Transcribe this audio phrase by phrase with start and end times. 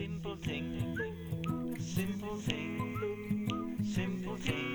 [0.00, 0.96] Simple thing,
[1.76, 2.72] simple thing,
[3.84, 4.68] simple thing.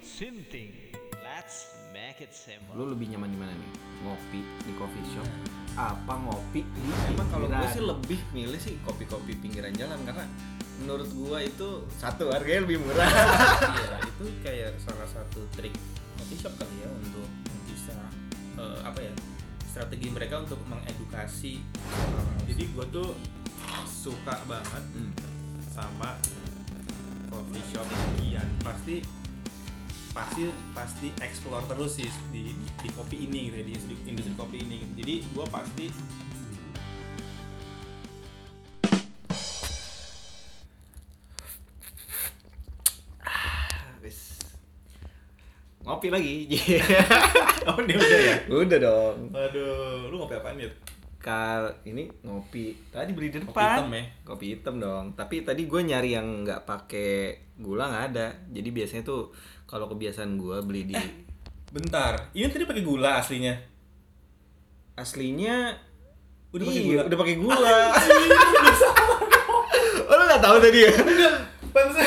[0.00, 0.72] Simthing.
[1.20, 2.72] Let's make it simple.
[2.72, 3.70] Lu lebih nyaman di mana nih?
[4.00, 5.28] Ngopi di coffee shop
[5.76, 6.80] apa ngopi di
[7.12, 10.24] Emang kalau gue sih lebih milih sih kopi-kopi pinggiran jalan karena
[10.80, 11.68] menurut gue itu
[12.00, 13.12] satu harganya lebih murah.
[13.76, 15.76] iya, itu kayak salah satu trik
[16.16, 17.28] coffee shop kali ya untuk
[17.68, 17.92] bisa
[18.56, 19.12] eh, apa ya
[19.72, 21.64] strategi mereka untuk mengedukasi.
[22.44, 23.16] Jadi gue tuh
[23.88, 25.12] suka banget Hmm.
[25.72, 26.20] sama
[27.32, 27.88] coffee shop
[28.20, 29.00] Gian pasti
[30.12, 34.56] pasti pasti explore terus sih di di kopi ini gitu ya, di industri, industri kopi
[34.60, 35.88] ini jadi gue pasti
[46.02, 46.34] ngopi lagi.
[47.62, 48.34] Oh dia udah ya?
[48.50, 49.16] Udah dong.
[49.30, 50.66] Aduh lu ngopi apaan ya
[51.22, 52.74] kal ini ngopi.
[52.90, 53.78] Tadi beli di Kopi depan.
[53.78, 54.02] hitam ya?
[54.26, 55.04] kopi hitam dong.
[55.14, 58.26] Tapi tadi gue nyari yang nggak pakai gula nggak ada.
[58.50, 59.30] Jadi biasanya tuh
[59.62, 60.98] kalau kebiasaan gue beli di
[61.70, 62.34] bentar.
[62.34, 63.54] Ini tadi pakai gula aslinya?
[64.98, 65.70] Aslinya
[66.50, 67.02] Udah pakai iya, gula?
[67.06, 67.78] udah pakai gula.
[70.02, 70.92] Oh lu nggak tahu tadi ya?
[71.72, 72.04] Pantesan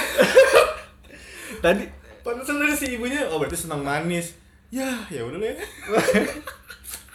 [1.63, 1.83] tadi
[2.75, 4.35] dari si ibunya oh berarti senang manis.
[4.67, 5.55] Ya ya udah deh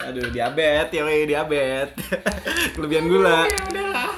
[0.01, 1.93] aduh diabetes ya weh diabetes
[2.73, 3.45] kelebihan gula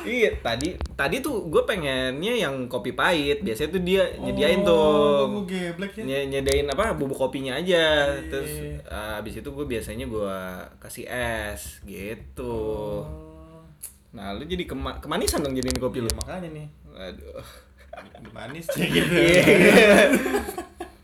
[0.08, 3.44] iya tadi tadi tuh gue pengennya yang kopi pahit.
[3.44, 5.44] Biasanya tuh dia nyediain tuh.
[5.44, 6.04] geblek ya.
[6.08, 8.16] Nye- nyediain apa bubuk kopinya aja.
[8.16, 8.32] Iya.
[8.32, 8.52] terus
[8.88, 10.36] uh, abis itu gue biasanya gue
[10.80, 13.04] kasih es gitu.
[13.04, 13.60] Oh.
[14.16, 16.08] nah lu jadi kema- kemanisan dong jadiin kopi lu?
[16.08, 16.68] Iya, makanya nih.
[16.96, 17.44] Aduh.
[18.32, 19.12] Manis sih gitu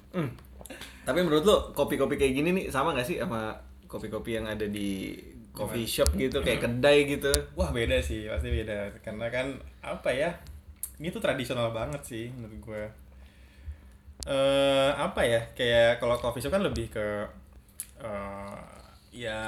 [0.09, 0.31] Hmm.
[1.05, 3.53] tapi menurut lu kopi-kopi kayak gini nih sama gak sih sama
[3.89, 5.17] kopi-kopi yang ada di
[5.49, 8.93] coffee shop gitu kayak kedai gitu Wah beda sih, pasti beda.
[9.03, 10.31] Karena kan apa ya?
[11.01, 12.83] Ini tuh tradisional banget sih menurut gue.
[14.29, 15.41] Eh apa ya?
[15.57, 17.07] Kayak kalau coffee shop kan lebih ke
[17.99, 18.59] eh
[19.11, 19.41] ya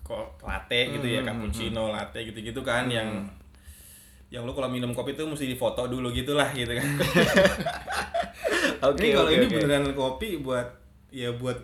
[0.00, 3.26] kok latte gitu ya, Hmm, cappuccino, latte gitu-gitu kan yang
[4.36, 6.84] yang lu kalau minum kopi tuh mesti difoto dulu gitulah gitu kan.
[8.84, 10.66] oke ini kalau ini beneran kopi buat
[11.08, 11.56] ya buat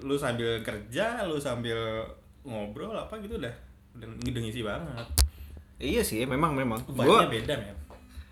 [0.00, 2.02] lu sambil kerja, lu sambil
[2.42, 3.52] ngobrol apa gitu udah
[3.94, 5.06] udah, udah ngisi banget.
[5.76, 7.74] iya sih memang memang gua beda men.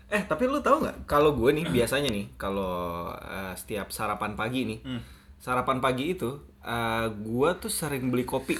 [0.09, 4.63] eh tapi lu tahu nggak kalau gue nih biasanya nih kalau uh, setiap sarapan pagi
[4.63, 5.01] nih Hmm.
[5.37, 6.29] sarapan pagi itu
[6.61, 8.55] uh, gue tuh sering beli kopi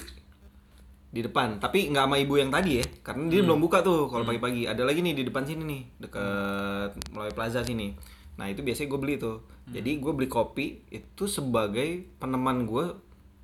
[1.14, 1.62] di depan.
[1.62, 4.66] Tapi nggak sama ibu yang tadi ya karena dia belum buka tuh kalau pagi-pagi.
[4.66, 7.94] Ada lagi nih di depan sini nih deket Melawi Plaza sini.
[8.34, 9.46] Nah itu biasanya gue beli tuh.
[9.70, 12.98] Jadi gue beli kopi itu sebagai peneman gue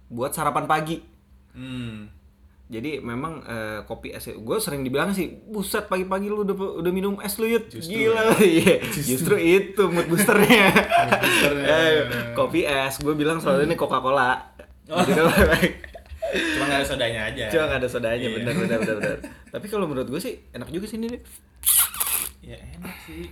[0.09, 1.21] buat sarapan pagi.
[1.49, 2.05] Hmm.
[2.69, 7.17] jadi memang eh, kopi es gue sering dibilang sih buset pagi-pagi lu udah udah minum
[7.25, 8.37] es lu yut gila.
[8.45, 9.33] iya justru.
[9.41, 10.69] itu mood boosternya.
[11.25, 11.65] Boosternya.
[11.89, 11.93] Eh,
[12.37, 14.37] kopi es gue bilang soalnya ini Coca Cola
[14.85, 15.25] gitu
[16.29, 17.45] Cuma nggak ada sodanya aja.
[17.47, 18.35] cuma nggak ada sodanya Iya.
[18.35, 19.17] bener bener bener bener
[19.49, 21.21] tapi kalau menurut gue sih enak juga sih ini nih
[22.41, 23.29] Ya enak sih.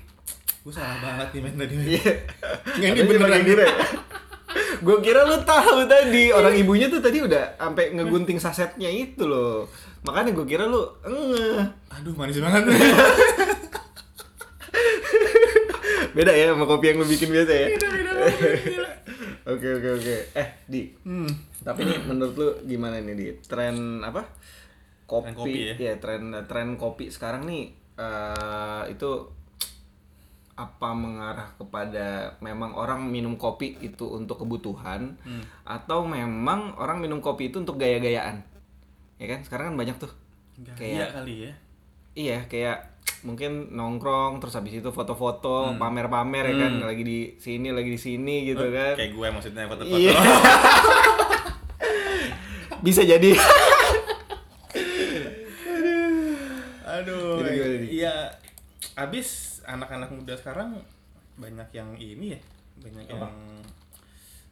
[0.62, 1.74] Gue salah banget nih men tadi.
[1.96, 2.12] Iya.
[2.75, 3.68] Nggak, ini beneran pakai gula.
[4.78, 9.66] gue kira lu tahu tadi orang ibunya tuh tadi udah sampai ngegunting sasetnya itu loh
[10.02, 12.62] makanya gue kira lu ngeh Aduh manis banget.
[16.14, 17.68] beda ya sama kopi yang lu bikin biasa ya
[19.46, 21.56] oke oke oke eh di hmm.
[21.67, 24.23] Tapi nih menurut lu gimana nih di tren apa
[25.03, 25.94] kopi, Tren kopi ya?
[25.97, 29.09] tren tren kopi sekarang nih eh, itu
[30.55, 32.07] apa mengarah kepada
[32.39, 35.44] memang orang minum kopi itu untuk kebutuhan Hmm.
[35.63, 38.41] atau memang orang minum kopi itu untuk gaya-gayaan
[39.17, 40.09] ya kan sekarang kan banyak tuh
[40.57, 41.53] Iya kayak kali ya.
[42.17, 42.78] Iya, kayak
[43.22, 45.78] mungkin nongkrong terus habis itu foto-foto, Hmm.
[45.78, 48.97] pamer-pamer ya kan, lagi di sini, lagi di sini gitu kan.
[48.97, 50.01] Kayak gue maksudnya foto-foto.
[50.01, 50.17] Iya.
[52.87, 53.35] Bisa jadi.
[56.87, 57.43] Aduh.
[57.43, 57.99] Nih?
[57.99, 58.31] Iya.
[58.95, 60.79] Abis anak-anak muda sekarang
[61.35, 62.39] banyak yang ini ya,
[62.79, 63.28] banyak yang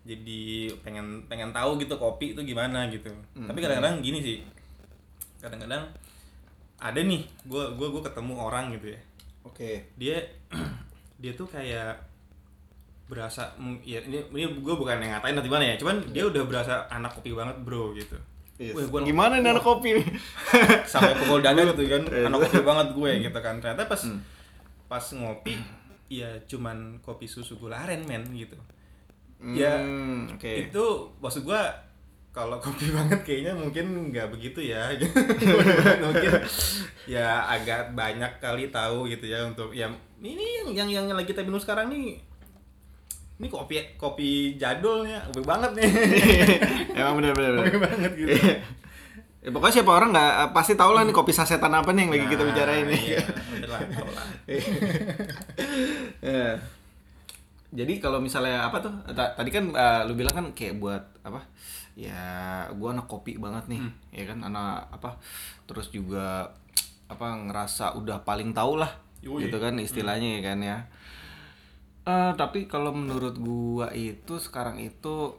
[0.05, 3.09] jadi pengen pengen tahu gitu kopi itu gimana gitu.
[3.33, 3.47] Hmm.
[3.47, 4.37] Tapi kadang-kadang gini sih.
[5.39, 5.87] Kadang-kadang
[6.77, 8.99] ada nih, gue gue gue ketemu orang gitu ya.
[9.47, 9.87] Oke.
[9.95, 10.19] dia
[11.23, 11.97] dia tuh kayak
[13.05, 16.73] berasa ya ini ini gue bukan yang ngatain atau gimana ya cuman dia udah berasa
[16.87, 18.17] anak kopi banget bro gitu
[18.55, 19.99] Wih, gua- Gimana nih anak kopi
[20.87, 22.25] sampai pukul dada gitu kan Iya.
[22.25, 24.19] anak kopi banget gue gitu kan ternyata pas Hmm.
[24.85, 25.53] pas ngopi
[26.07, 28.55] ya cuman kopi susu gula aren men gitu
[29.43, 30.71] ya Hmm, oke.
[30.71, 30.85] itu
[31.19, 31.61] maksud gue
[32.31, 34.89] kalau kopi banget kayaknya mungkin nggak begitu ya
[35.99, 36.31] mungkin
[37.05, 41.43] ya agak banyak kali tahu gitu ya untuk yang ini yang yang, yang lagi kita
[41.43, 42.17] minum sekarang nih
[43.35, 45.89] ini kopi kopi jadulnya kopi banget nih
[46.97, 47.59] Emang bener-bener.
[47.61, 48.31] kopi banget gitu
[49.45, 52.17] Ya, pokoknya siapa orang nggak eh, pasti tahu lah nih kopi sasetan apa nih yang
[52.17, 53.01] lagi kita Nah, bicarain nih.
[53.13, 54.25] iya, bener lah, tahu lah.
[56.21, 56.57] Ya.
[57.69, 58.89] Jadi kalau misalnya apa tuh?
[59.11, 61.45] ta- Tadi kan eh, lu bilang kan kayak buat apa?
[61.93, 62.17] Ya,
[62.73, 65.13] gua anak kopi banget nih, ya kan anak apa?
[65.63, 66.49] Terus juga
[67.05, 68.91] apa ngerasa udah paling tahu lah,
[69.21, 69.45] Yoi.
[69.45, 70.77] gitu kan istilahnya ya kan ya.
[72.05, 75.33] Eh, tapi kalau menurut gua itu sekarang itu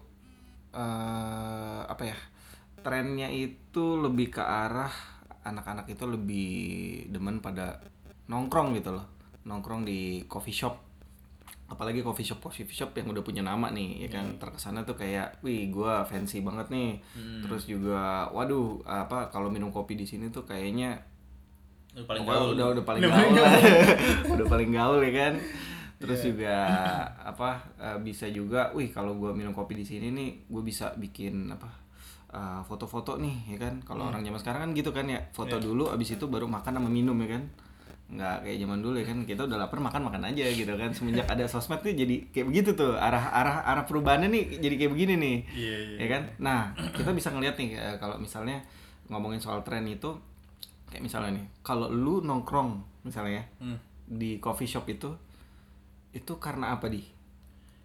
[0.75, 2.19] eh apa ya?
[2.83, 4.91] Trennya itu lebih ke arah
[5.43, 6.51] anak-anak itu lebih
[7.09, 7.79] demen pada
[8.27, 9.07] nongkrong gitu loh.
[9.47, 10.75] Nongkrong di coffee shop.
[11.67, 14.39] Apalagi coffee shop coffee shop yang udah punya nama nih, ya kan.
[14.39, 16.99] Terkesannya tuh kayak, "Wih, gua fancy banget nih."
[17.43, 20.99] Terus juga, waduh, apa kalau minum kopi di sini tuh kayaknya
[21.95, 22.55] Lu paling gaul.
[22.55, 23.35] udah udah paling Udah gaul.
[24.35, 25.35] udah paling gaul ya kan
[25.97, 26.55] terus juga
[27.31, 31.49] apa eh, bisa juga wih kalau gua minum kopi di sini nih gue bisa bikin
[31.49, 31.69] apa
[32.29, 33.75] eh, foto-foto nih ya kan?
[33.81, 34.11] Kalau Hmm.
[34.11, 35.65] orang zaman sekarang kan gitu kan ya foto Iya.
[35.65, 37.45] dulu abis itu baru makan sama minum ya kan?
[38.07, 39.19] Nggak kayak zaman dulu ya kan?
[39.23, 40.91] Kita udah lapar makan makan aja gitu kan?
[40.91, 44.93] Semenjak ada sosmed nih jadi kayak begitu tuh arah arah arah perubahannya nih jadi kayak
[44.93, 46.23] begini nih Iya, iya, ya kan?
[46.39, 46.61] nah
[46.95, 48.61] kita bisa ngeliat nih eh, kalau misalnya
[49.07, 50.13] ngomongin soal tren itu
[50.87, 53.79] kayak misalnya nih kalau lu nongkrong misalnya ya, Hmm.
[54.07, 55.11] di coffee shop itu
[56.17, 57.05] itu karena apa di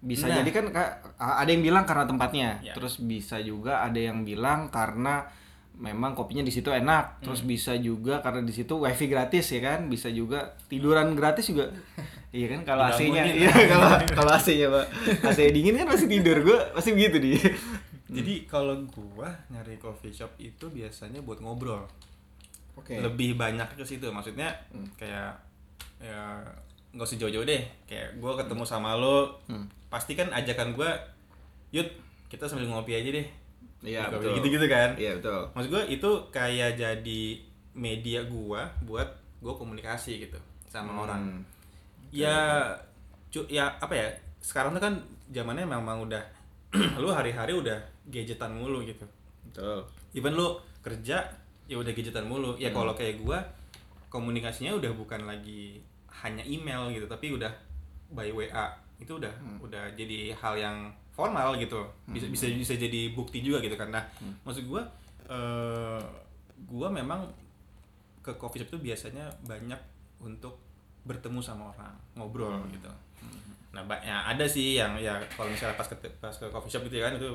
[0.02, 0.42] bisa Nah.
[0.42, 0.66] jadi kan
[1.20, 2.50] ada yang bilang karena tempatnya.
[2.66, 2.74] Ya.
[2.74, 5.30] terus bisa juga ada yang bilang karena
[5.78, 7.22] memang kopinya di situ enak.
[7.22, 9.90] Terus bisa juga karena di situ wifi gratis ya kan?
[9.90, 11.70] Bisa juga tiduran gratis juga.
[12.32, 12.64] Iya kan?
[12.64, 14.88] Kalau AC-nya iya kalau kalau AC-nya pak.
[15.20, 16.40] AC dingin kan masih tidur.
[16.40, 17.36] Gua pasti begitu di
[18.16, 21.84] Jadi kalau gua nyari coffee shop itu biasanya buat ngobrol.
[22.80, 22.96] oke.
[22.96, 24.08] Lebih banyak ke situ.
[24.08, 24.48] Maksudnya
[24.96, 25.44] kayak
[26.00, 26.40] ya
[26.92, 27.64] nggak usah jauh-jauh deh.
[27.86, 29.64] Kayak gua ketemu sama lo, Hmm.
[29.88, 30.92] pasti kan ajakan gua,
[31.70, 31.88] "Yud,
[32.28, 33.28] kita sambil ngopi aja deh."
[33.82, 34.94] iya coffee betul Gitu-gitu kan.
[34.94, 37.24] iya betul Maksud gua itu kayak jadi
[37.74, 39.10] media gua buat
[39.40, 41.02] gua komunikasi gitu sama Hmm.
[41.02, 41.22] orang.
[42.10, 42.70] Ya
[43.28, 44.08] cu ya apa ya?
[44.38, 44.94] Sekarang tuh kan
[45.30, 46.22] zamannya memang udah
[47.02, 49.04] lu hari-hari udah gadgetan mulu gitu.
[49.44, 49.82] betul
[50.14, 51.24] Even lu kerja
[51.66, 52.54] ya udah gadgetan mulu.
[52.56, 53.42] Ya kalau kayak gua
[54.08, 55.80] komunikasinya udah bukan lagi
[56.22, 57.50] hanya email gitu, tapi udah
[58.10, 58.66] by WA.
[58.98, 60.78] Itu udah udah jadi hal yang
[61.12, 61.82] formal gitu.
[62.08, 64.00] Bisa bisa bisa jadi bukti juga gitu karena
[64.42, 64.86] maksud gua
[65.28, 66.02] eh
[66.64, 67.26] gua memang
[68.20, 69.80] ke coffee shop itu biasanya banyak
[70.20, 70.54] untuk
[71.02, 72.86] bertemu sama orang, ngobrol gitu.
[73.72, 76.86] Nah, ba- ya ada sih yang ya kalau misalnya pas ke pas ke coffee shop
[76.86, 77.30] gitu ya kan itu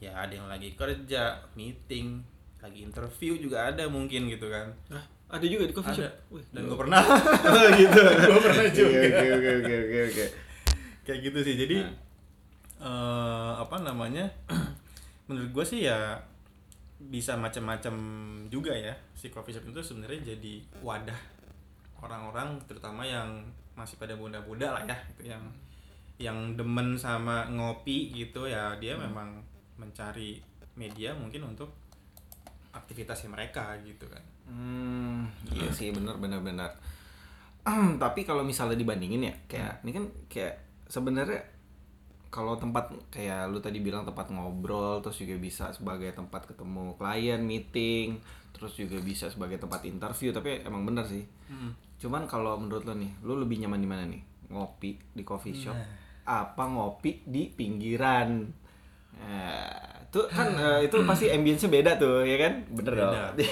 [0.00, 1.22] ya ada yang lagi kerja,
[1.54, 2.18] meeting,
[2.58, 4.66] lagi interview juga ada mungkin gitu kan.
[4.90, 6.00] ah ada juga di coffee Ada.
[6.04, 7.00] shop Wih, Dan gue pernah
[7.80, 8.98] gitu Gua pernah juga.
[9.00, 10.24] oke oke oke oke oke
[11.02, 11.54] kayak gitu sih.
[11.56, 11.92] Jadi Nah.
[12.82, 14.28] eh apa namanya?
[15.26, 16.18] menurut gue sih ya
[17.00, 17.94] bisa macam-macam
[18.46, 21.18] juga ya si coffee shop itu sebenarnya jadi wadah
[21.98, 23.42] orang-orang terutama yang
[23.74, 25.42] masih pada muda-muda lah ya itu yang
[26.18, 29.42] yang demen sama ngopi gitu ya dia memang
[29.74, 30.38] mencari
[30.74, 31.74] media mungkin untuk
[32.70, 36.70] aktivitasnya mereka gitu kan Hmm, iya sih benar benar benar.
[38.02, 40.54] Tapi kalau misalnya dibandingin ya, kayak ini kan kayak
[40.90, 41.42] sebenarnya
[42.32, 47.44] kalau tempat kayak lu tadi bilang tempat ngobrol, terus juga bisa sebagai tempat ketemu klien,
[47.44, 48.16] meeting,
[48.56, 50.32] terus juga bisa sebagai tempat interview.
[50.32, 51.22] Tapi emang benar sih.
[52.00, 54.22] Cuman kalau menurut lo nih, lu lebih nyaman di mana nih?
[54.48, 55.76] Ngopi di coffee shop,
[56.24, 58.48] apa ngopi di pinggiran?
[59.20, 62.52] Nah, itu kan eh, itu pasti ambience-nya beda tuh, ya kan?
[62.68, 63.32] Bener Beda.
[63.32, 63.40] dong.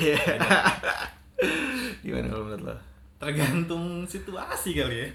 [2.04, 2.76] Gimana kalau menurut lo?
[3.16, 5.08] tergantung situasi kali ya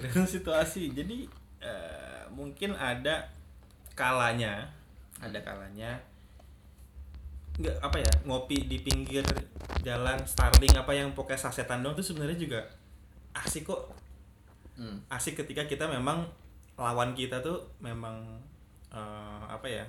[0.00, 1.28] tergantung situasi jadi
[1.60, 3.20] eh, mungkin ada
[3.92, 4.64] kalanya
[5.20, 5.92] ada kalanya
[7.60, 9.20] nggak apa ya ngopi di pinggir
[9.84, 12.60] jalan Starling apa yang pokoknya sasetan dong itu sebenarnya juga
[13.36, 13.82] asik kok
[14.78, 15.02] Hmm.
[15.10, 16.22] asik ketika kita memang
[16.78, 18.38] lawan kita tuh memang
[18.88, 19.84] eh, apa ya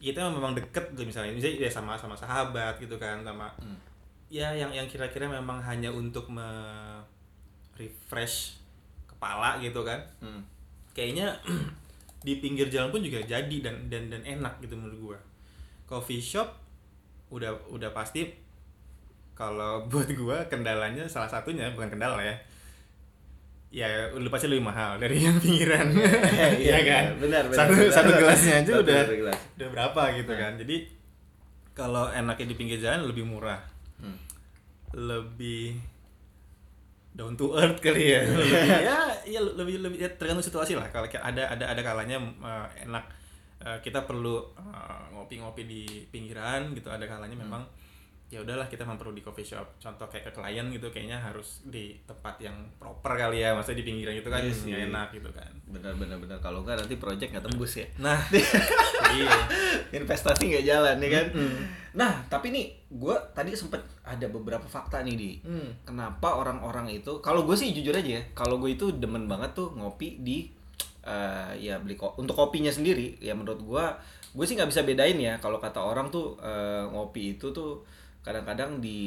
[0.00, 1.36] kita memang deket gitu misalnya.
[1.36, 3.52] Misalnya ya sama sama sahabat gitu kan sama
[4.32, 6.48] ya yang yang kira-kira memang hanya untuk me
[7.76, 8.56] refresh
[9.06, 10.00] kepala gitu kan.
[10.24, 10.42] Hmm.
[10.90, 11.30] kayaknya
[12.26, 15.18] di pinggir jalan pun juga jadi dan dan dan enak gitu menurut gua.
[15.86, 16.48] Coffee shop
[17.30, 18.26] udah udah pasti
[19.38, 22.34] kalau buat gua kendalanya salah satunya bukan kendala ya
[23.70, 25.86] ya udah pasti lebih mahal dari yang pinggiran.
[25.88, 26.10] Iya,
[26.58, 27.04] Iya iya, kan?
[27.16, 27.94] benar, benar, satu benar.
[27.94, 29.38] satu gelasnya aja Satu udah gelas.
[29.56, 30.52] udah berapa gitu kan.
[30.58, 30.76] Jadi
[31.70, 33.62] kalau enaknya di pinggir jalan lebih murah.
[33.96, 34.16] Hmm.
[34.90, 35.78] lebih
[37.12, 38.26] down to earth kali ya.
[38.26, 40.90] Lebih, ya ya lebih lebih ya tergantung situasi lah.
[40.90, 43.04] Kalau ada ada ada kalanya eh, enak.
[43.60, 46.90] Eh, kita perlu eh, ngopi-ngopi di pinggiran gitu.
[46.90, 47.44] Ada kalanya Hmm.
[47.46, 47.62] memang
[48.30, 49.66] ya udahlah kita memang perlu di coffee shop.
[49.76, 53.86] Contoh kayak ke klien gitu kayaknya harus di tempat yang proper kali ya maksudnya di
[53.86, 54.86] pinggiran gitu kan Iya nggak sih.
[54.86, 55.50] enak gitu kan.
[55.66, 56.38] Benar benar benar.
[56.38, 57.86] Kalau enggak nanti project nggak tembus ya.
[57.98, 58.18] Nah
[59.18, 59.34] iya.
[59.92, 61.26] Investasi nggak jalan ya kan?
[61.92, 65.30] Nah tapi nih gue tadi sempet ada beberapa fakta nih di.
[65.40, 65.70] Hmm.
[65.82, 69.70] kenapa orang-orang itu kalau gue sih jujur aja ya kalau gue itu demen banget tuh
[69.72, 70.46] ngopi di
[71.02, 73.18] eh, ya beli ko- untuk kopinya sendiri.
[73.18, 73.84] Ya menurut gue
[74.30, 77.82] gue sih nggak bisa bedain ya kalau kata orang tuh eh, ngopi itu tuh
[78.20, 78.98] kadang-kadang di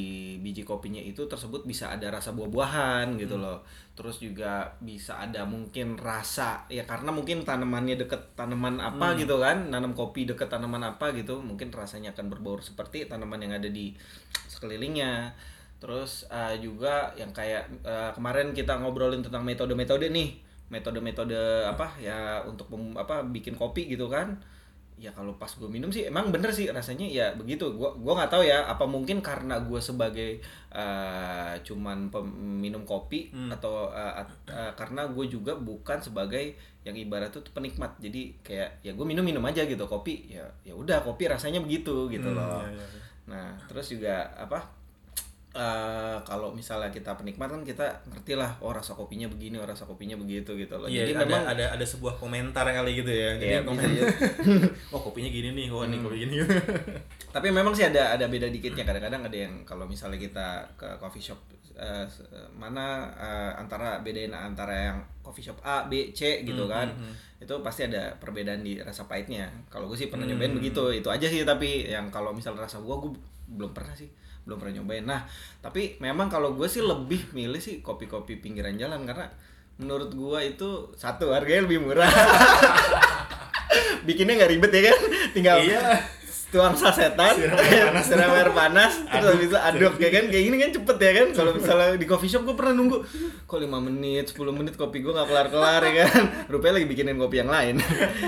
[0.42, 3.62] biji kopinya itu tersebut bisa ada rasa buah-buahan gitu loh.
[3.94, 9.70] Terus juga bisa ada mungkin rasa ya karena mungkin tanamannya deket tanaman apa gitu kan
[9.70, 13.94] nanam kopi deket tanaman apa gitu mungkin rasanya akan berbau seperti tanaman yang ada di
[14.50, 15.30] sekelilingnya.
[15.78, 20.42] Terus eh, juga yang kayak eh, kemarin kita ngobrolin tentang metode-metode nih.
[20.74, 24.42] Metode-metode apa ya untuk pem- apa bikin kopi gitu kan
[24.96, 27.70] ya kalau pas gue minum sih emang bener sih rasanya ya begitu.
[27.72, 33.90] Gua gua nggak tahu ya apa mungkin karena gue sebagai eh, cuman peminum kopi atau
[33.90, 37.96] eh, at- eh, karena gue juga bukan sebagai yang ibarat tuh penikmat.
[37.98, 42.08] Jadi kayak ya gue minum minum aja gitu kopi ya ya udah kopi rasanya begitu
[42.08, 42.60] gitu Hmm, loh.
[42.62, 43.02] iya, iya, iya.
[43.24, 44.60] nah terus juga apa
[45.54, 49.84] eh, kalau misalnya kita penikmat kan kita ngerti lah oh rasa kopinya begini oh rasa
[49.84, 53.30] kopinya begitu gitu loh Iya, jadi ada, memang ada ada sebuah komentar kali gitu ya.
[53.36, 53.86] Jadi bisa komen,
[54.90, 56.04] oh kopinya gini nih, oh ini Hmm.
[56.04, 56.36] kopi gini.
[57.36, 61.22] tapi memang sih ada ada beda dikitnya kadang-kadang ada yang kalau misalnya kita ke coffee
[61.24, 61.38] shop
[62.06, 66.88] se- mana eh, antara bedain antara yang coffee shop A B C gitu Hmm, kan
[66.90, 67.42] hmm, hmm.
[67.42, 70.34] itu pasti ada perbedaan di rasa pahitnya kalau gue sih pernah Hmm.
[70.34, 73.18] nyobain begitu itu aja sih tapi yang kalau misalnya rasa gua gue
[73.50, 74.06] belum pernah sih
[74.44, 75.04] belum pernah nyobain.
[75.04, 75.22] Nah
[75.60, 79.28] tapi memang kalau gue sih lebih milih sih kopi-kopi pinggiran jalan karena
[79.74, 82.06] menurut gua itu satu harganya lebih murah.
[84.08, 84.98] Bikinnya nggak ribet ya kan?
[85.34, 85.82] Tinggal Iya.
[86.54, 88.06] tuang sasetan Siram air panas.
[88.14, 90.24] siram air panas terus habis itu aduk ya kan?
[90.30, 91.28] Kayak gini kan cepet ya kan?
[91.34, 93.02] Kalau misalnya di coffee shop gue pernah nunggu
[93.50, 96.24] kok 5 menit 10 menit kopi gue nggak kelar kelar ya kan?
[96.54, 97.82] Rupanya lagi bikinin kopi yang lain.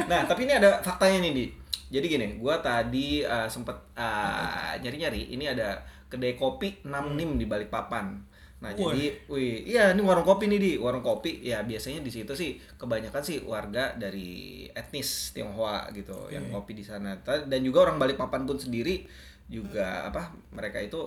[0.09, 1.45] Nah tapi ini ada faktanya nih di.
[1.85, 5.77] Jadi gini gue tadi uh, sempet uh, nyari-nyari ini ada
[6.07, 8.35] kedai kopi 6 nim di Balikpapan
[8.65, 8.95] Nah, Wah.
[8.95, 11.43] jadi, wih, iya ini warung kopi nih di warung kopi.
[11.43, 16.81] Ya biasanya di situ sih kebanyakan sih warga dari etnis Tionghoa gitu yang kopi di
[16.81, 17.19] sana.
[17.21, 19.05] Dan juga orang Balikpapan pun sendiri
[19.45, 20.97] juga apa mereka itu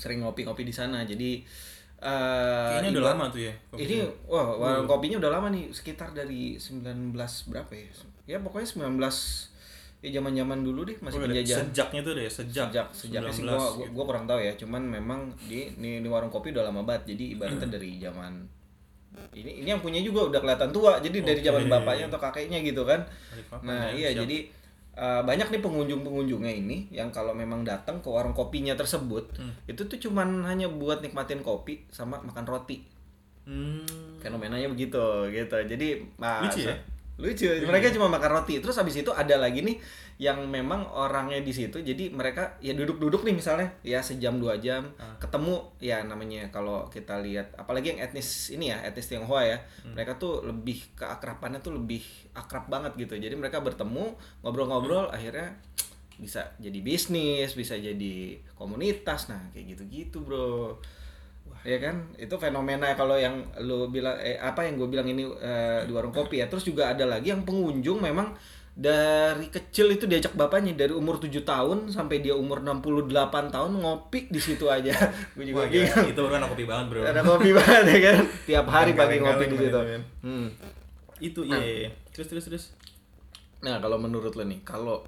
[0.00, 1.06] sering ngopi-ngopi di sana.
[1.06, 1.44] Jadi
[2.02, 3.54] eh Kayaknya udah lama tuh ya.
[3.70, 7.14] kopi Ini wah warung kopinya udah lama nih, sekitar dari 19
[7.46, 7.86] berapa ya?
[8.26, 8.98] Ya pokoknya 19
[10.02, 12.66] ya zaman-zaman dulu deh masih Oh, penjajahan Sejaknya tuh deh, sejak.
[12.68, 13.90] sejak sejak sih 19 gua, gua, gitu.
[13.94, 17.64] gua kurang tahu ya cuman memang di ini, warung kopi udah lama banget jadi ibaratnya
[17.64, 17.72] Hmm.
[17.72, 18.32] dari zaman
[19.30, 22.82] ini ini yang punya juga udah kelihatan tua jadi dari zaman bapaknya atau kakeknya gitu
[22.82, 22.98] kan
[23.60, 24.24] nah ya, iya siap.
[24.24, 24.36] jadi
[24.94, 29.54] uh, banyak nih pengunjung pengunjungnya ini yang kalau memang datang ke warung kopinya tersebut Hmm.
[29.64, 32.82] itu tuh cuman hanya buat nikmatin kopi sama makan roti
[33.42, 33.82] Hmm.
[34.18, 36.74] fenomenanya begitu gitu jadi Lucu ya?
[37.20, 37.48] Lucu.
[37.48, 38.58] Mereka cuma makan roti.
[38.62, 39.76] Terus habis itu ada lagi nih
[40.20, 41.82] yang memang orangnya di situ.
[41.82, 43.68] Jadi mereka ya duduk-duduk nih misalnya.
[43.84, 44.92] Ya sejam dua jam.
[44.96, 45.16] Ah.
[45.20, 49.58] ketemu ya namanya kalau kita lihat apalagi yang etnis ini ya etnis Tionghoa ya.
[49.84, 49.92] Hmm.
[49.92, 52.02] mereka tuh lebih keakrapannya tuh lebih
[52.32, 53.18] akrab banget gitu.
[53.18, 55.16] Jadi mereka bertemu ngobrol-ngobrol Hmm.
[55.16, 55.58] akhirnya
[56.20, 59.28] bisa jadi bisnis bisa jadi komunitas.
[59.32, 60.78] Nah kayak gitu-gitu bro
[61.62, 65.86] ya kan itu fenomena kalau yang lu bilang eh, apa yang gue bilang ini eh,
[65.86, 68.34] di warung kopi ya terus juga ada lagi yang pengunjung memang
[68.72, 74.32] dari kecil itu diajak bapaknya dari umur 7 tahun sampai dia umur 68 tahun ngopi
[74.32, 74.96] di situ aja
[75.36, 75.84] gue juga Wah, gila.
[75.92, 77.00] bingung itu anak kopi banget, Bro.
[77.04, 79.80] ada kopi banget ya kan tiap hari pagi ngopi di situ
[80.24, 80.48] hmm.
[81.22, 81.58] Itu iya.
[81.62, 81.90] iya, iya.
[82.10, 82.64] Terus terus terus.
[83.62, 85.06] Nah kalau menurut lo nih, kalau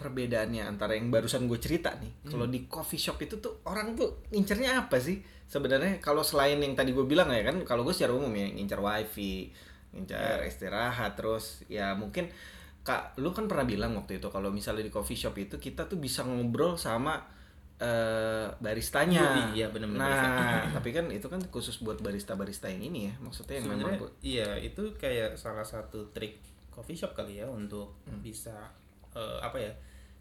[0.00, 4.24] perbedaannya antara yang barusan gue cerita nih, kalau di coffee shop itu tuh orang tuh
[4.32, 5.20] ngincernya apa sih?
[5.44, 8.80] Sebenarnya kalau selain yang tadi gue bilang ya kan, kalau gue secara umum ya ngincer
[8.80, 9.52] wifi,
[9.92, 12.32] ngincer istirahat, terus ya mungkin
[12.80, 16.00] kak, lu kan pernah bilang waktu itu kalau misalnya di coffee shop itu kita tuh
[16.00, 17.20] bisa ngobrol sama
[17.76, 19.52] eh, baristanya.
[19.52, 20.72] Iya, bener-bener Nah, barista.
[20.80, 24.16] tapi kan itu kan khusus buat barista-barista yang ini ya, maksudnya yang memang Sebenarnya buat-
[24.20, 26.40] iya itu kayak salah satu trik
[26.70, 28.52] coffee shop kali ya untuk bisa
[29.10, 29.72] eh, apa ya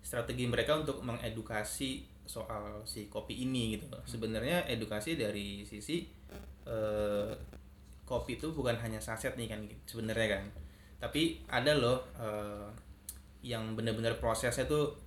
[0.10, 3.86] strategi mereka untuk mengedukasi soal si kopi ini gitu.
[4.10, 6.10] Sebenarnya edukasi dari sisi
[6.66, 7.30] eh,
[8.10, 10.44] kopi itu bukan hanya saset nih kan sebenarnya kan.
[10.98, 12.66] Tapi ada loh eh,
[13.46, 14.98] yang bener-bener prosesnya tuh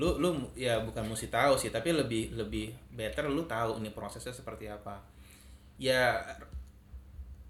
[0.00, 4.32] lu lu ya bukan mesti tahu sih tapi lebih lebih better lu tahu ini prosesnya
[4.32, 5.04] seperti apa.
[5.76, 6.16] Ya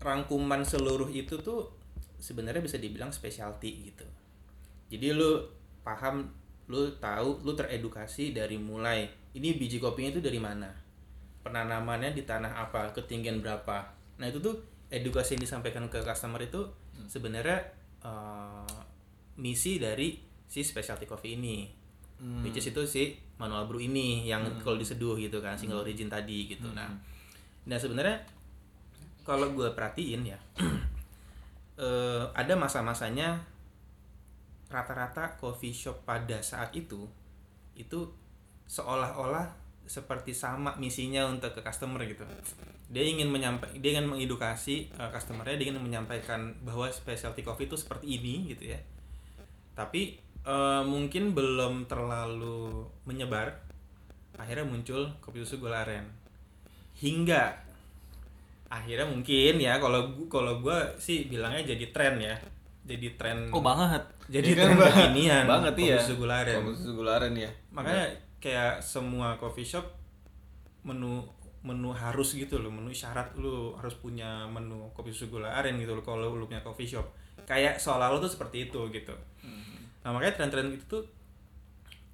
[0.03, 1.71] rangkuman seluruh itu tuh
[2.19, 4.07] sebenarnya bisa dibilang specialty gitu.
[4.91, 5.39] Jadi lu
[5.87, 6.40] paham
[6.71, 10.71] lu tahu lu teredukasi dari mulai ini biji kopinya itu dari mana?
[11.43, 12.95] Penanamannya di tanah apa?
[12.95, 13.91] Ketinggian berapa?
[14.23, 14.55] Nah itu tuh
[14.91, 16.67] edukasi yang disampaikan ke customer itu
[17.11, 17.59] sebenarnya
[18.07, 18.79] eh,
[19.39, 21.59] misi dari si specialty coffee ini.
[22.21, 26.53] Which is itu si manual brew ini yang kalau diseduh gitu kan single origin tadi
[26.53, 26.69] gitu.
[26.71, 26.93] Nah
[27.65, 28.21] nah sebenarnya
[29.25, 30.39] kalau gue perhatiin ya
[31.81, 33.41] eh, ada masa-masanya
[34.71, 37.11] rata-rata coffee shop pada saat itu
[37.75, 38.07] itu
[38.71, 39.51] seolah-olah
[39.91, 42.23] seperti sama misinya untuk ke customer gitu.
[42.87, 47.75] Dia ingin menyampaikan dia ingin mengedukasi uh, customernya dia ingin menyampaikan bahwa specialty coffee itu
[47.75, 48.79] seperti ini gitu ya.
[49.75, 53.65] Tapi eh, mungkin belum terlalu menyebar
[54.37, 56.05] akhirnya muncul kopi susu gula aren.
[57.01, 57.57] Hingga
[58.71, 62.39] akhirnya mungkin ya kalau gu- kalau gue sih bilangnya jadi tren ya
[62.83, 64.03] jadi tren Oh banget.
[64.27, 65.97] jadi Iya kan, tren kekinian banget kopi iya.
[65.99, 67.51] susu gula aren Kopi susu gula aren ya.
[67.71, 68.07] makanya
[68.39, 69.85] kayak semua coffee shop
[70.81, 71.21] menu
[71.61, 75.93] menu harus gitu loh menu syarat lu harus punya menu kopi susu gula aren gitu
[75.93, 77.05] loh kalau lu punya coffee shop.
[77.43, 79.13] Kayak seolah lu tuh seperti itu gitu.
[80.01, 81.05] Nah makanya tren-tren itu tuh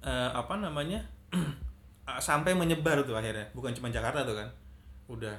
[0.01, 0.99] eh, apa namanya
[2.19, 3.47] sampai menyebar tuh akhirnya.
[3.53, 4.49] Bukan cuma Jakarta tuh kan.
[5.07, 5.35] Udah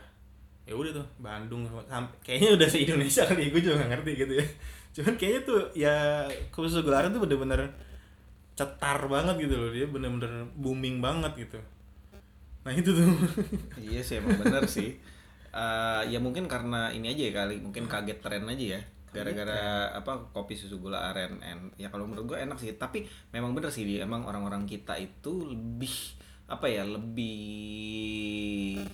[0.69, 1.65] ya udah tuh Bandung.
[1.89, 4.47] Sampai kayaknya udah se Indonesia kali gue juga gak ngerti gitu ya.
[4.93, 5.97] Cuman kayaknya tuh ya
[6.53, 7.73] kopi susu gula aren tuh bener-bener
[8.53, 9.73] cetar banget gitu loh.
[9.73, 11.59] Dia bener-bener booming banget gitu.
[12.69, 13.09] Nah itu tuh.
[13.89, 14.93] Iya sih emang bener sih.
[15.49, 18.81] Eh, ya mungkin karena ini aja ya kali, mungkin kaget tren aja ya.
[19.09, 22.77] Gara-gara apa kopi susu gula aren and ya kalau menurut gue enak sih.
[22.77, 27.37] Tapi memang bener sih dia emang orang-orang kita itu lebih apa ya lebih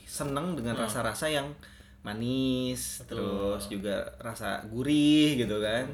[0.05, 1.55] seneng dengan rasa-rasa yang
[2.03, 5.89] manis, terus juga rasa gurih gitu kan.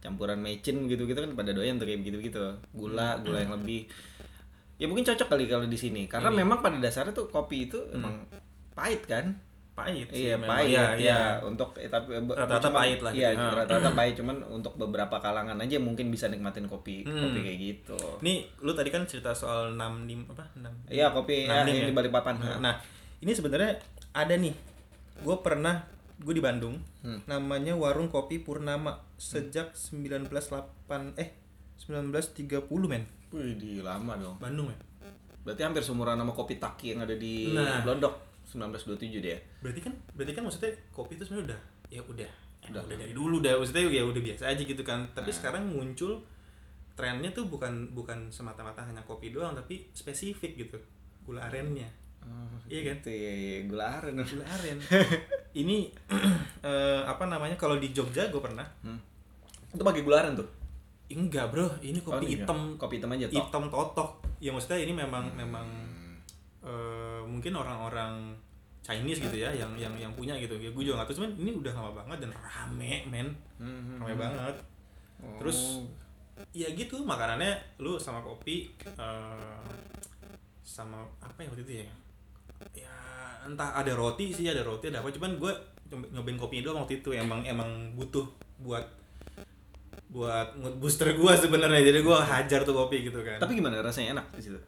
[0.00, 2.60] Campuran mecin gitu-gitu kan pada doyan tuh kayak begitu-gitu.
[2.72, 3.90] Gula, gula yang lebih
[4.78, 6.06] ya mungkin cocok kali kalau di sini.
[6.06, 8.24] Karena memang pada dasarnya tuh kopi itu emang
[8.74, 9.38] pahit kan
[9.74, 10.54] pahit sih iya memang.
[10.54, 11.18] pahit Iya, ya, iya.
[11.40, 13.42] untuk eh, tapi Rata-rata pahit lah iya gitu.
[13.44, 13.58] Ah.
[13.58, 17.18] rata-rata pahit cuman untuk beberapa kalangan aja mungkin bisa nikmatin kopi Hmm.
[17.20, 21.44] kopi kayak gitu nih lu tadi kan cerita soal 6 lim apa 6 iya kopi
[21.44, 21.88] ya, Enam lim yang ya?
[21.88, 22.74] di Balikpapan Nah, nah,
[23.18, 23.74] ini sebenarnya
[24.12, 24.54] ada nih.
[25.16, 25.82] Gue pernah
[26.16, 26.78] gue di Bandung.
[27.00, 27.18] Hmm.
[27.24, 30.30] Namanya Warung Kopi Purnama sejak 198
[31.16, 31.34] eh
[31.80, 33.02] 1930 men.
[33.28, 34.78] Wih, di lama dong Bandung men.
[35.40, 37.82] berarti hampir seumuran sama kopi taki yang ada di Nah.
[37.82, 42.30] Blondok 1927 dia Berarti kan berarti kan maksudnya kopi itu sebenarnya udah ya udah
[42.64, 45.04] udah, udah dari dulu udah maksudnya ya udah biasa aja gitu kan.
[45.10, 45.36] Tapi Nah.
[45.36, 46.22] sekarang muncul
[46.94, 50.78] trennya tuh bukan bukan semata-mata hanya kopi doang tapi spesifik gitu.
[51.22, 51.90] Gula arennya.
[52.64, 52.96] Iya kan?
[53.02, 54.78] Itu ya, ya, gula aren Gula aren.
[55.60, 55.76] Ini
[56.64, 58.96] eh, apa namanya kalau di Jogja gue pernah Hmm.
[59.68, 60.48] itu pakai gula aren tuh
[61.04, 62.48] Enggak bro, ini Oh, kopi enggak.
[62.48, 64.10] hitam, kopi hitam aja toh hitam totok.
[64.40, 66.16] Ya maksudnya ini memang memang Hmm.
[66.64, 68.32] eh, mungkin orang-orang
[68.84, 70.60] Chinese gitu ya, yang yang yang punya gitu.
[70.60, 74.14] Ya gue juga nggak tahu, cuman ini udah lama banget dan rame men, Hmm, rame
[74.20, 74.56] banget.
[75.24, 75.40] Oh.
[75.40, 75.88] Terus
[76.52, 79.64] ya gitu makanannya lu sama kopi eh,
[80.60, 81.88] sama apa ya waktu itu ya?
[82.76, 82.96] Ya
[83.48, 85.08] entah ada roti sih, ada roti ada apa.
[85.08, 85.52] Cuman gue
[86.12, 87.16] nyobain kopi doang waktu itu.
[87.16, 88.28] Emang emang butuh
[88.60, 88.84] buat
[90.12, 91.80] buat mood booster gua sebenarnya.
[91.88, 93.40] Jadi gua hajar tuh kopi gitu kan.
[93.40, 93.80] Tapi gimana?
[93.80, 94.60] Rasanya enak di situ?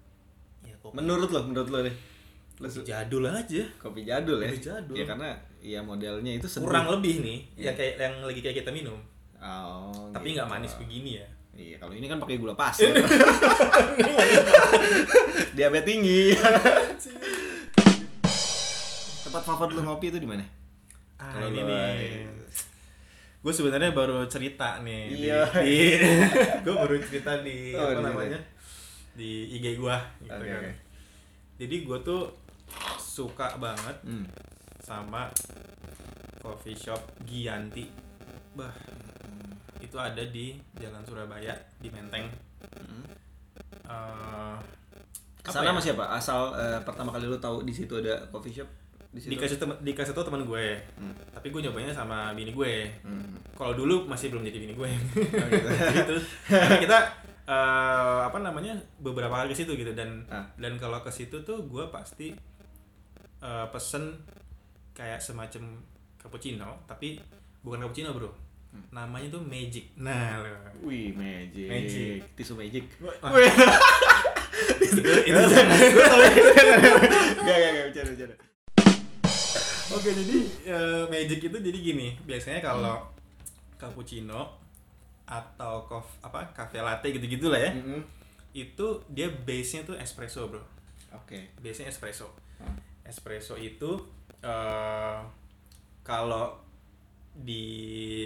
[0.64, 0.96] Ya kopi.
[0.96, 2.15] Menurut lo menurut lo deh
[2.56, 4.94] Lo su- jadul aja kopi jadul ya Kopi jadul.
[4.94, 5.28] ya karena
[5.60, 6.64] ya modelnya itu seduh.
[6.64, 7.64] kurang lebih nih Iya.
[7.64, 8.96] yang kayak yang lagi kayak kita minum
[9.36, 10.38] oh, tapi gitu.
[10.38, 12.92] nggak manis begini ya iya kalau ini kan pakai gula pasir
[15.52, 16.22] diabetes tinggi
[19.22, 20.44] tempat favorit lo ngopi itu di mana
[21.16, 22.24] ah Kalau ini nih
[23.38, 25.40] gue sebenarnya baru cerita nih Iya.
[25.56, 25.76] di,
[26.64, 28.38] gue baru cerita di Oh, apa di- namanya
[29.12, 30.72] di IG gua gitu Oke, kan oke.
[31.56, 32.22] jadi gue tuh
[33.16, 34.24] suka banget hmm.
[34.78, 35.32] sama
[36.38, 37.88] coffee shop Gianti
[38.52, 38.72] bah
[39.78, 42.28] itu ada di Jalan Surabaya di Menteng
[43.86, 44.56] Eh,
[45.38, 45.72] apa sana ya?
[45.72, 48.66] masih apa asal eh, pertama kali lo tahu di situ ada coffee shop
[49.08, 51.14] di situ dikasih temen dikasih tau teman gue Hmm.
[51.30, 53.38] tapi gue nyobainnya sama bini gue Hmm.
[53.54, 55.68] kalau dulu masih belum jadi bini gue Oh, gitu.
[56.02, 56.14] gitu
[56.50, 56.98] Karena kita
[57.46, 60.42] eh, apa namanya beberapa kali ke situ gitu dan Ah.
[60.56, 62.34] dan kalau ke situ tuh gue pasti
[63.38, 64.16] eh, pesen
[64.92, 65.76] kayak semacam
[66.16, 67.20] cappuccino tapi
[67.60, 68.30] bukan cappuccino bro
[68.92, 70.52] namanya tuh magic nah lo.
[70.84, 71.64] Wih, magic.
[71.64, 72.20] Magic.
[72.36, 72.84] Tisu magic.
[74.78, 75.56] Itu itu Gak,
[77.46, 78.36] gak, gak, bercanda, bercanda.
[79.88, 83.06] Oke jadi eh, magic itu jadi gini biasanya kalau
[83.76, 84.58] cappuccino
[85.24, 88.02] atau kof apa cafe latte gitu gitulah ya Mm-mm.
[88.52, 90.62] itu dia base nya tuh espresso bro
[91.12, 91.50] Oke.
[91.58, 92.72] base nya espresso Hmm.
[93.06, 93.96] Espresso itu
[94.40, 95.18] eh
[96.02, 96.54] kalau
[97.36, 97.64] di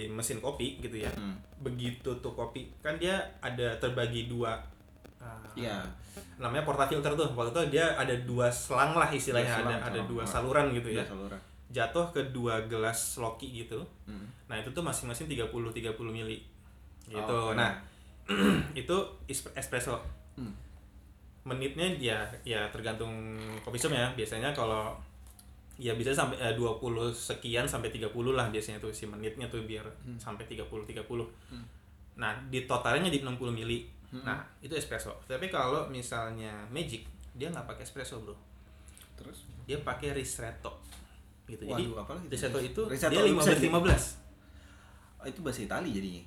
[0.06, 1.34] mesin kopi gitu ya Hmm.
[1.58, 4.54] begitu tuh kopi kan dia ada terbagi dua
[5.18, 5.82] eh, Iya.
[6.38, 10.00] namanya portafilter tuh waktu itu dia ada dua selang lah istilahnya Dua selang, ada ada
[10.06, 10.28] dua oh.
[10.28, 11.40] saluran gitu ya Iya, saluran.
[11.70, 14.26] jatuh ke dua gelas loki gitu Hmm.
[14.46, 15.74] nah itu tuh masing-masing 30 30
[16.08, 16.38] mili
[17.04, 17.58] gitu Oh, oke.
[17.58, 17.74] nah
[18.78, 19.98] itu espresso
[20.38, 20.54] Hmm.
[21.42, 24.12] Menitnya ya ya tergantung kopi shop ya.
[24.12, 24.92] Biasanya kalau
[25.76, 26.76] ya bisa sampai eh, 20
[27.10, 29.84] sekian sampai 30 lah biasanya tuh si menitnya tuh biar
[30.16, 31.00] sampai 30 30
[31.48, 31.64] Hmm.
[32.14, 33.88] nah di totalnya di 60 mili.
[34.12, 35.16] Nah itu espresso.
[35.24, 38.36] Tapi kalau misalnya magic dia nggak pakai espresso bro.
[39.14, 39.44] Terus?
[39.62, 40.82] dia pakai ristretto
[41.46, 41.62] gitu.
[41.62, 44.04] Jadi Waduh, apa lagi ristretto itu Ristretto dia bisa 15 di- 15
[45.16, 46.22] Oh, itu bahasa Itali jadinya.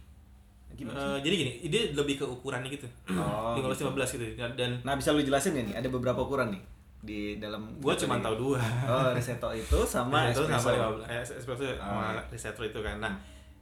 [0.74, 0.98] Gimana?
[0.98, 2.90] Eh, jadi gini, dia lebih ke ukurannya gitu.
[3.12, 4.26] Oh, 15 15 gitu.
[4.34, 5.76] Dan, dan Nah, bisa lu jelasin nggak nih?
[5.78, 6.64] Ada beberapa ukuran nih
[7.04, 8.64] di dalam gua cuma tahu dua.
[8.88, 10.72] Oh, risotto itu sama Risotto espresso.
[10.72, 12.24] sama 15 eh, espresso sama Oh.
[12.32, 12.96] risotto itu kan.
[12.98, 13.14] Nah,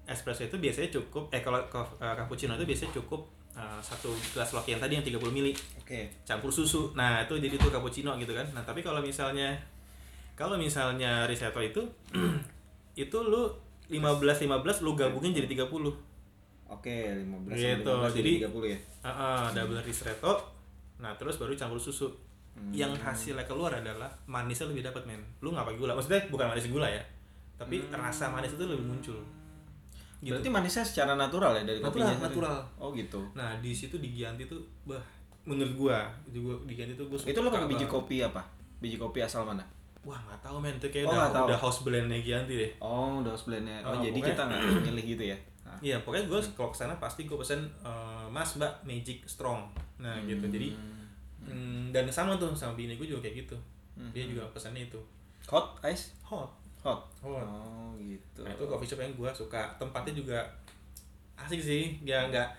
[0.06, 1.66] espresso itu biasanya cukup eh kalau eh,
[1.98, 6.14] cappuccino itu biasanya cukup eh, satu gelas loki yang tadi yang 30 mili Oke.
[6.22, 6.94] campur susu.
[6.94, 8.46] Nah, itu jadi tuh cappuccino gitu kan.
[8.54, 9.58] Nah, tapi kalau misalnya
[10.38, 11.82] kalau misalnya risotto itu
[12.96, 13.50] itu lu
[13.90, 15.68] 15 15 lu gabungin jadi 30.
[16.72, 18.80] Oke, 15 Gitu, 15 jadi- 30 ya.
[19.04, 20.34] Ah, ah, double ristretto.
[20.98, 22.08] Nah, terus baru campur susu.
[22.52, 22.72] Hmm.
[22.72, 25.20] Yang hasilnya keluar adalah manisnya lebih dapat, men.
[25.40, 25.92] Lu nggak pakai gula.
[25.96, 27.04] Maksudnya bukan manis gula ya.
[27.56, 29.20] Tapi rasa manis itu lebih muncul.
[30.22, 30.32] Gitu.
[30.32, 32.28] Berarti manisnya secara natural ya dari Natural, kopinya?
[32.30, 32.58] natural.
[32.78, 33.20] Oh, gitu.
[33.34, 35.02] Nah, di situ di Gianti tuh bah
[35.42, 38.42] menurut gua, itu gua di Gianti tuh gua suka Itu lo pakai biji kopi apa?
[38.78, 39.66] Biji kopi asal mana?
[40.02, 42.72] Wah, nggak tahu men, itu kayak Oh, udah, udah house blendnya Gianti deh.
[42.78, 43.82] Oh, udah blendnya.
[43.82, 45.38] Oh, Oh, jadi kita nggak milih gitu ya?
[45.72, 45.80] Nah.
[45.80, 49.72] Iya, pokoknya gue kalau ke sana pasti gue pesen eh, Mas Mbak Magic Strong.
[49.98, 50.44] Nah, gitu.
[50.44, 50.76] Jadi
[51.48, 53.56] mm, dan sama tuh sama bini gue juga kayak gitu.
[54.12, 55.00] Dia juga pesannya itu.
[55.48, 56.12] Hot ice?
[56.28, 56.52] Hot.
[56.82, 57.02] Hot.
[57.22, 57.46] Hot.
[57.46, 58.42] Oh, gitu.
[58.42, 59.62] Nah, itu coffee shop yang gue suka.
[59.78, 60.40] Tempatnya juga
[61.38, 61.96] asik sih.
[62.02, 62.50] Ya nggak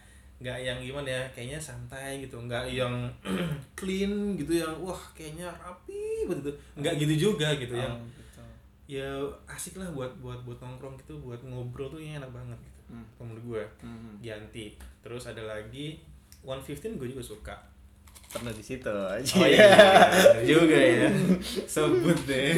[0.42, 2.34] nggak yang gimana ya, kayaknya santai gitu.
[2.38, 2.90] Nggak yang
[3.78, 6.50] clean gitu yang wah kayaknya rapi begitu.
[6.78, 8.42] Nggak gitu juga gitu yang Oh, gitu.
[8.90, 9.08] ya
[9.46, 12.81] asik lah buat buat buat nongkrong gitu, buat ngobrol tuh yang enak banget gitu.
[12.92, 13.06] Hmm.
[13.16, 13.64] Kalau Menurut gue.
[13.80, 14.20] Hmm.
[14.20, 14.76] Gianti.
[15.00, 15.98] Terus ada lagi
[16.44, 17.56] 115 gue juga suka.
[18.28, 19.34] Pernah di situ aja.
[19.40, 19.72] Oh iya,
[20.12, 21.08] bener juga ya.
[21.68, 22.52] Sebut deh.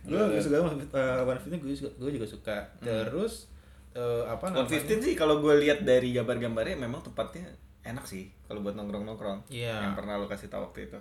[0.00, 2.56] gue gue suka uh, 115 gue juga gue juga suka.
[2.82, 3.46] Terus
[3.94, 4.66] eh, apa namanya?
[4.66, 7.46] 115 sih kalau gue lihat dari gambar-gambarnya memang tempatnya
[7.86, 9.46] enak sih kalau buat nongkrong-nongkrong.
[9.50, 9.90] Iya.
[9.90, 10.98] Yang pernah lo kasih tahu waktu itu.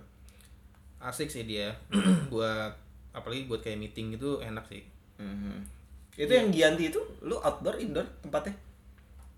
[1.02, 1.74] Asik sih dia.
[2.34, 2.74] buat
[3.18, 4.86] apalagi buat kayak meeting itu enak sih.
[5.18, 5.79] Mhm.
[6.20, 8.52] Itu yang Gianti itu lu outdoor indoor tempatnya?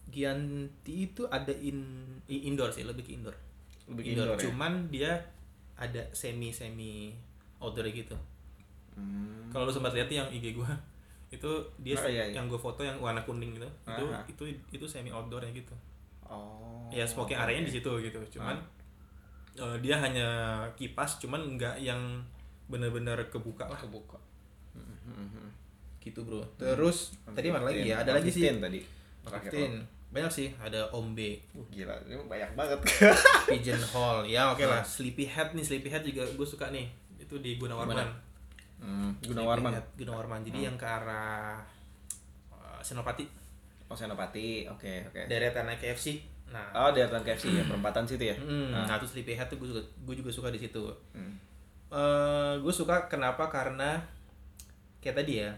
[0.09, 1.79] Gianti itu ada in
[2.27, 3.35] indoor sih, lebih ke indoor.
[3.87, 4.25] Lebih ke indoor.
[4.33, 4.43] indoor ya?
[4.49, 5.11] Cuman dia
[5.77, 7.13] ada semi semi
[7.61, 8.17] outdoor gitu.
[8.97, 9.47] Hmm.
[9.53, 10.67] Kalau lu sempat lihat yang IG gua
[11.35, 11.47] itu
[11.79, 12.35] dia Oh, iya, iya.
[12.35, 14.19] yang gue foto yang warna kuning gitu itu Aha.
[14.27, 15.71] itu itu semi outdoor ya gitu
[16.27, 16.91] Oh.
[16.91, 17.43] ya smoking oke.
[17.47, 18.59] area di situ gitu cuman
[19.55, 20.27] eh, dia hanya
[20.75, 22.19] kipas cuman nggak yang
[22.67, 24.19] benar-benar kebuka lah kebuka.
[24.75, 25.47] Mhm.
[26.01, 26.41] Gitu bro.
[26.57, 28.01] Terus tadi mana lagi ya?
[28.01, 28.43] Ada lagi sih.
[28.43, 28.79] 115 tadi.
[29.23, 30.49] 115 banyak sih.
[30.59, 32.79] Ada Ombe Uh, gila, ini banyak banget.
[33.49, 34.27] Pigeon Hall.
[34.27, 34.83] Ya oke lah.
[34.83, 35.63] Sleepy Head nih.
[35.63, 36.89] Sleepy Head juga gue suka nih.
[37.15, 38.03] Itu di Gunawarman.
[38.81, 39.71] Hmm, Gunawarman.
[39.71, 40.41] Head, Gunawarman.
[40.43, 41.61] Jadi yang ke arah
[42.51, 43.23] eh, Senopati.
[43.87, 44.65] Oh, Senopati.
[44.67, 45.29] Oke, oke.
[45.29, 46.19] deretan KFC
[46.51, 46.67] nah.
[46.75, 48.35] Oh, atas KFC ya, perempatan situ ya.
[48.35, 48.83] Hmm, Nah.
[48.83, 50.83] nah itu Sleepy Head tuh gue juga gue juga suka di situ.
[51.15, 51.39] Hmm.
[51.87, 53.47] Eh gue suka kenapa?
[53.47, 53.95] Karena
[54.99, 55.55] kayak tadi ya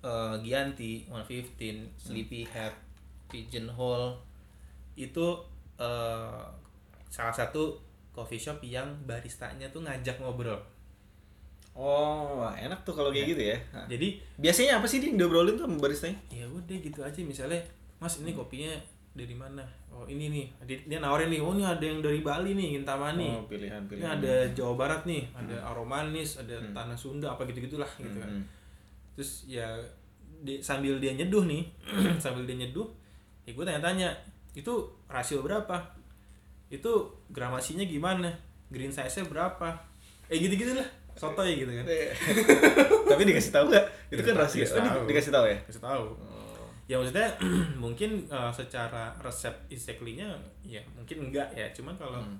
[0.00, 2.72] eh Gianti, 115, Sleepy Head,
[3.28, 4.16] Pigeon Hole
[4.96, 5.26] itu
[5.76, 6.42] eh
[7.10, 7.76] salah satu
[8.10, 10.58] coffee shop yang baristanya tuh ngajak ngobrol.
[11.70, 13.56] Oh, enak tuh kalau kayak gitu ya.
[13.70, 13.86] Nah.
[13.86, 16.18] Jadi Biasanya apa sih dia diobrolin tuh sama baristanya?
[16.28, 17.62] ya udah gitu aja misalnya
[18.02, 18.74] Mas ini kopinya
[19.14, 19.62] dari mana?
[19.90, 23.26] Oh ini nih dia, nawarin nih, oh ini ada yang dari Bali nih, Intamani.
[23.26, 24.06] Oh, Ini pilihan-pilihan.
[24.06, 28.30] ada Jawa Barat nih, ada aromanis, ada tanah Sunda apa gitu kan.
[29.12, 29.66] Terus ya
[30.40, 31.62] di, sambil dia nyeduh nih,
[32.22, 32.86] sambil dia nyeduh,
[33.44, 34.08] ya gue tanya-tanya,
[34.52, 34.72] itu
[35.06, 35.76] rasio berapa?
[36.68, 36.92] Itu
[37.28, 38.30] gramasinya gimana?
[38.70, 39.68] Green size-nya berapa?
[40.26, 40.86] Eh gitu-gitu lah.
[41.10, 41.84] sotoy gitu kan
[43.10, 43.84] Tapi dikasih tahu nggak?
[44.08, 44.62] Itu kan rahasia.
[44.62, 45.02] Dikasih Oh, di- tahu.
[45.04, 45.58] dikasih tahu ya?
[45.66, 46.04] kasih tahu
[46.86, 47.28] ya maksudnya
[47.82, 50.26] mungkin uh, secara resep exactly-nya
[50.60, 52.34] ya mungkin enggak ya cuman kalau Hmm.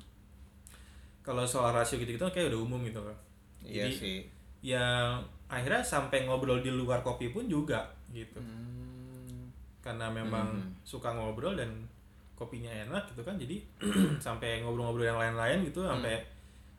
[1.23, 3.15] kalau soal rasio gitu gitu kayak udah umum gitu kan
[3.63, 4.19] Iya Jadi, sih.
[4.65, 5.15] ya
[5.51, 9.51] akhirnya sampai ngobrol di luar kopi pun juga gitu Hmm.
[9.81, 10.71] karena memang Hmm.
[10.81, 11.69] suka ngobrol dan
[12.33, 13.59] kopinya enak gitu kan jadi
[14.25, 16.23] sampai ngobrol-ngobrol yang lain-lain gitu sampai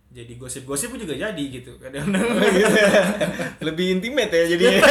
[0.10, 2.80] jadi gosip-gosip pun juga jadi gitu kadang-kadang gitu.
[3.62, 4.84] Lebih intimate ya jadinya.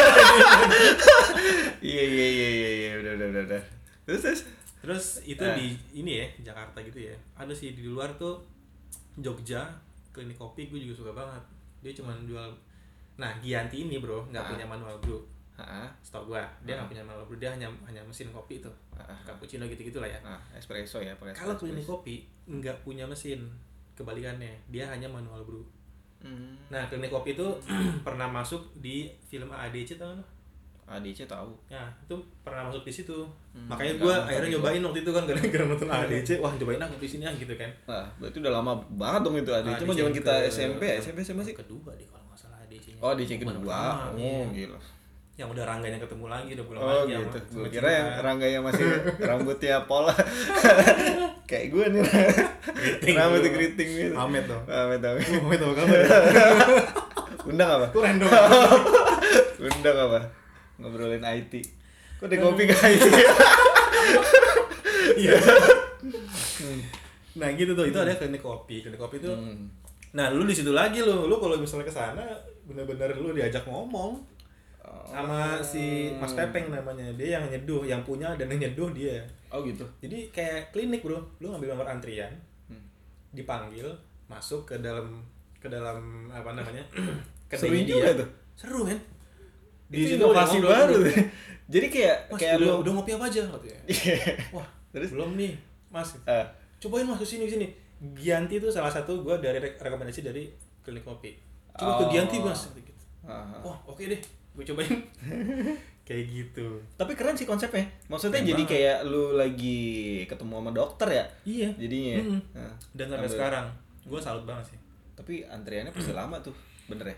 [1.78, 3.42] Iya iya iya iya iya udah udah udah.
[3.46, 3.62] udah.
[4.06, 4.40] Terus terus.
[4.80, 5.52] Terus itu Eh.
[5.54, 7.12] di ini ya Jakarta gitu ya.
[7.34, 8.40] Ada sih di luar tuh
[9.14, 9.68] Jogja
[10.10, 11.42] klinik kopi gue juga suka banget.
[11.82, 12.48] Dia cuma jual.
[13.20, 15.20] Nah Gianti ini bro nggak punya manual brew.
[15.54, 17.36] Ah, Setahu gua dia nggak punya manual brew.
[17.36, 18.72] Dia hanya hanya mesin kopi tuh.
[18.96, 20.16] ah, Cappuccino gitu gitulah ya.
[20.24, 21.36] ah, espresso ya pakai.
[21.36, 23.44] Kalau klinik kopi nggak punya mesin.
[23.92, 25.60] Kebalikannya dia hanya manual brew.
[26.20, 26.56] Hmm.
[26.68, 27.44] Nah klinik kopi itu
[28.06, 30.16] pernah masuk di film ADC tau?
[30.90, 31.54] ADC tahu.
[31.70, 33.14] Ya, itu pernah masuk di situ.
[33.54, 34.54] Hmm, Makanya gue nonton akhirnya itu.
[34.58, 36.28] nyobain waktu itu kan gara-gara nonton ADC.
[36.42, 37.70] Wah, cobain ah di sini ah gitu kan.
[37.86, 39.78] Wah, berarti udah lama banget dong itu ADC.
[39.86, 41.54] Cuma zaman kita SMP SMP SMA sih.
[41.54, 42.08] Kedua deh
[43.00, 44.12] Oh, ADC kedua.
[44.12, 44.78] Oh, gila.
[45.34, 47.16] Yang udah rangganya ketemu lagi, udah pulang Oh lagi.
[47.16, 47.38] gitu.
[47.56, 48.20] Gue kira yang Cinta.
[48.22, 48.84] Rangga yang masih
[49.28, 50.12] rambutnya pola.
[51.48, 52.02] Kayak gue nih.
[52.04, 53.56] Keriting Rambutnya dulu.
[53.56, 54.14] keriting gitu.
[54.14, 54.62] Amet dong.
[54.68, 55.24] Amet amet.
[55.24, 56.00] Oh, itu apa kabar?
[57.42, 57.86] Undang apa?
[57.88, 58.28] Itu random.
[59.66, 60.18] Undang apa?
[60.76, 61.52] Ngobrolin IT.
[62.16, 63.04] Kok ada kopi ke IT?
[65.16, 65.36] Iya.
[67.32, 68.84] Nah gitu tuh, itu ada klinik kopi.
[68.84, 69.72] Klinik kopi itu Hmm.
[70.10, 71.26] Nah, lu di situ lagi lu.
[71.26, 72.24] Lu kalau misalnya ke sana
[72.66, 74.18] bener-bener lu diajak ngomong
[75.06, 77.06] sama si Mas Pepeng namanya.
[77.14, 79.22] Dia yang nyeduh, yang punya dan yang nyeduh dia.
[79.50, 79.82] Oh gitu.
[80.02, 81.18] Jadi kayak klinik, Bro.
[81.38, 82.30] Lu ngambil nomor antrian,
[82.66, 82.82] Hmm.
[83.30, 83.86] dipanggil,
[84.26, 85.22] masuk ke dalam
[85.58, 86.82] ke dalam apa namanya?
[87.50, 88.28] Seru kedainya juga tuh.
[88.54, 88.98] Seru, men.
[89.90, 91.00] Itu situ inovasi dia ngobrol baru.
[91.74, 93.78] Jadi kayak Mas, kayak udah, lu udah ngopi apa aja katanya.
[94.54, 95.10] Wah, Terus?
[95.14, 95.52] belum nih,
[95.90, 96.14] Mas.
[96.26, 96.46] Eh,
[96.78, 97.66] Cobain Mas ke sini ke sini.
[98.00, 100.48] Gianti itu salah satu gua dari re- rekomendasi dari
[100.80, 101.36] klinik kopi.
[101.70, 102.10] Coba ke Oh.
[102.10, 102.72] Gianti, Mas.
[102.72, 102.92] Gitu.
[103.22, 103.44] ah.
[103.60, 104.20] Wah, oke deh.
[104.50, 104.90] Gue cobain.
[106.02, 106.66] Kayak gitu.
[106.96, 107.86] Tapi keren sih konsepnya.
[108.08, 109.78] Maksudnya jadi kayak lu lagi
[110.26, 111.24] ketemu sama dokter ya.
[111.44, 111.70] Iya.
[111.78, 112.10] Jadinya.
[112.10, 112.20] ya?
[112.20, 112.40] Mm-mm.
[112.50, 113.66] Nah, Dan sampai sekarang,
[114.02, 114.78] gue salut banget sih.
[115.14, 116.50] Tapi antriannya pasti lama tuh.
[116.88, 117.16] Bener ya?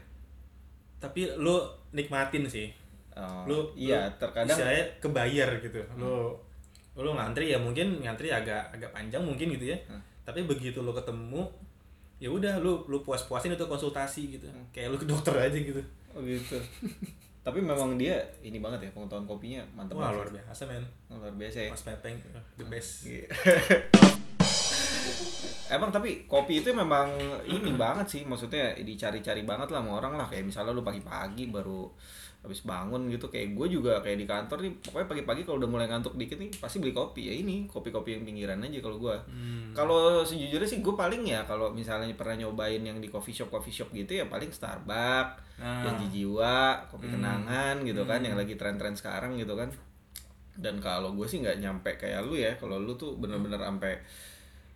[1.01, 1.57] Tapi lu
[1.91, 2.69] nikmatin sih.
[3.13, 5.81] Oh, Lu iya, lu terkadang istilahnya kebayar gitu.
[5.97, 6.37] Lu
[6.93, 9.79] lu ngantri ya mungkin ngantri agak agak panjang mungkin gitu ya.
[9.89, 10.01] Hmm.
[10.23, 11.51] Tapi begitu lu ketemu
[12.23, 14.47] ya udah lu lu puas-puasin itu konsultasi gitu.
[14.47, 14.67] Hmm.
[14.71, 15.83] Kayak lu ke dokter aja gitu.
[16.15, 16.59] Oh gitu.
[17.43, 20.31] Tapi memang dia ini banget ya pengetahuan kopinya mantap Wah, banget.
[20.31, 20.85] luar biasa, men.
[21.11, 21.71] Luar biasa ya.
[21.75, 22.15] Mas Pepeng
[22.55, 23.11] the best.
[23.11, 23.27] Iya.
[25.73, 27.09] Emang tapi kopi itu memang
[27.49, 30.29] ini banget sih, maksudnya dicari-cari banget lah sama orang lah.
[30.29, 31.89] Kayak misalnya lu pagi-pagi baru
[32.43, 35.87] habis bangun gitu kayak gue juga kayak di kantor nih pokoknya pagi-pagi kalau udah mulai
[35.87, 39.71] ngantuk dikit nih pasti beli kopi ya ini kopi-kopi yang pinggiran aja kalau gue Hmm.
[39.73, 43.71] kalau sejujurnya sih gue paling ya kalau misalnya pernah nyobain yang di coffee shop coffee
[43.73, 45.87] shop gitu ya paling Starbucks Nah.
[45.87, 47.15] yang jiwa kopi Hmm.
[47.17, 48.27] kenangan gitu kan Hmm.
[48.27, 49.71] yang lagi tren-tren sekarang gitu kan
[50.53, 53.97] dan kalau gue sih nggak nyampe kayak lu ya kalau lu tuh bener-bener sampai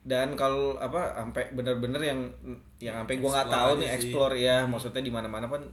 [0.00, 2.20] dan kalau apa sampai bener-bener yang
[2.78, 5.66] yang sampai gue nggak tahu nih explore ya maksudnya di mana-mana kan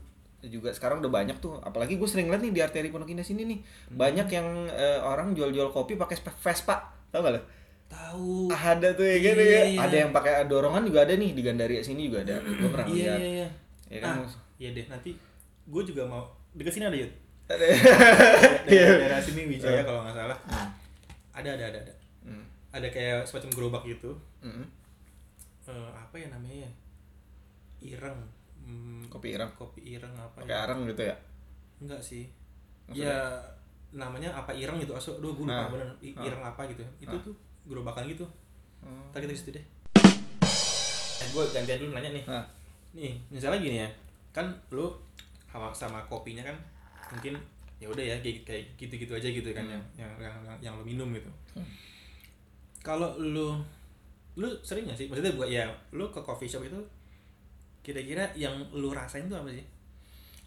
[0.46, 3.44] juga sekarang udah banyak tuh apalagi gue sering liat nih di arteri Pondok Indah sini
[3.44, 3.96] nih Hmm.
[3.96, 6.76] banyak yang eh, orang jual-jual kopi pakai Vespa
[7.08, 7.40] tau gak lo?
[7.84, 8.50] Tahu.
[8.50, 9.44] ada tuh ya Iya, kan ya.
[9.64, 9.78] iya.
[9.80, 12.96] ada yang pakai dorongan juga ada nih di Gandaria sini juga ada gue pernah Iya,
[12.96, 13.48] lihat iya, iya.
[13.86, 15.10] Ya kan, ah, iya deh, nanti
[15.64, 17.12] gue juga mau dekat sini ada yuk.
[17.44, 17.66] Ada.
[18.66, 20.38] Daerah, daerah sini Wijaya kalau nggak salah.
[21.30, 21.94] Ada, ada, ada, ada.
[22.22, 22.44] Hmm.
[22.72, 24.16] Ada kayak semacam gerobak gitu.
[24.40, 24.64] Mm-mm.
[25.64, 26.64] Eh, apa ya namanya?
[26.64, 26.70] ya?
[27.84, 28.16] Ireng.
[28.64, 30.64] Hmm, kopi ireng kopi ireng apa pakai ya?
[30.64, 31.16] arang gitu ya
[31.76, 32.24] Enggak sih.
[32.86, 33.04] Maksudnya?
[33.06, 33.18] Ya
[33.92, 34.92] namanya apa ireng gitu.
[34.92, 35.68] Aso, aduh gue lupa Ah.
[35.68, 35.88] bener.
[36.00, 36.24] I- Ah.
[36.24, 36.80] Ireng apa gitu.
[36.98, 37.20] Itu Ah.
[37.20, 38.24] tuh gerobakan gitu.
[38.80, 39.64] Ntar kita ke situ deh.
[41.14, 42.24] Eh, gue gantian dulu nanya nih.
[42.24, 42.44] Nah,
[42.92, 43.88] Nih, misalnya gini ya,
[44.30, 44.86] kan lu
[45.44, 46.54] sama, sama kopinya kan
[47.10, 47.34] mungkin
[47.76, 49.74] ya udah ya kayak kayak gitu-gitu aja gitu kan Hmm.
[49.74, 51.26] yang, yang yang yang yang lu minum gitu.
[52.80, 53.58] Kalau lu
[54.34, 55.06] lu sering gak sih?
[55.06, 56.78] Maksudnya buat ya lu ke coffee shop itu
[57.84, 59.62] kira-kira yang lu rasain tuh apa sih?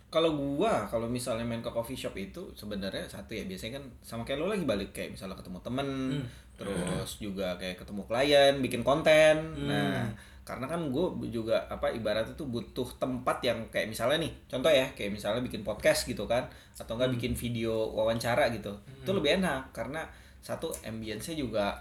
[0.08, 4.24] kalau gua kalau misalnya main ke coffee shop itu sebenarnya satu ya biasanya kan sama
[4.24, 6.24] kayak lo lagi balik kayak misalnya ketemu temen Hmm.
[6.56, 9.68] terus juga kayak ketemu klien bikin konten Hmm.
[9.68, 10.08] nah
[10.42, 14.88] karena kan gue juga apa ibaratnya tuh butuh tempat yang kayak misalnya nih contoh ya
[14.96, 17.18] kayak misalnya bikin podcast gitu kan atau enggak Hmm.
[17.20, 20.08] bikin video wawancara gitu itu lebih enak karena
[20.40, 21.76] satu ambience juga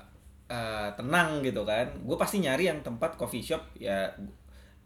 [0.47, 4.11] eh, tenang gitu kan gue pasti nyari yang tempat coffee shop ya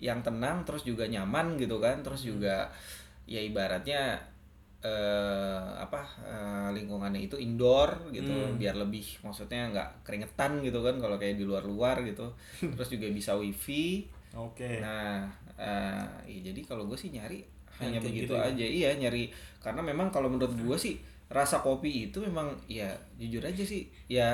[0.00, 2.00] yang tenang terus juga nyaman gitu kan.
[2.00, 2.66] Terus juga
[3.28, 4.16] ya ibaratnya
[4.80, 8.56] eh apa eh, lingkungannya itu indoor gitu.
[8.56, 12.32] Biar lebih maksudnya nggak keringetan gitu kan kalau kayak di luar-luar gitu.
[12.74, 14.08] Terus juga bisa wifi.
[14.34, 14.80] Oke.
[14.80, 15.26] Nah,
[15.58, 17.42] eh, iya, jadi kalau gue sih nyari
[17.80, 18.44] hanya kayak begitu gitu ya?
[18.52, 19.32] aja, iya nyari
[19.64, 20.94] karena memang kalau menurut gue sih
[21.30, 24.28] rasa kopi itu memang ya jujur aja sih ya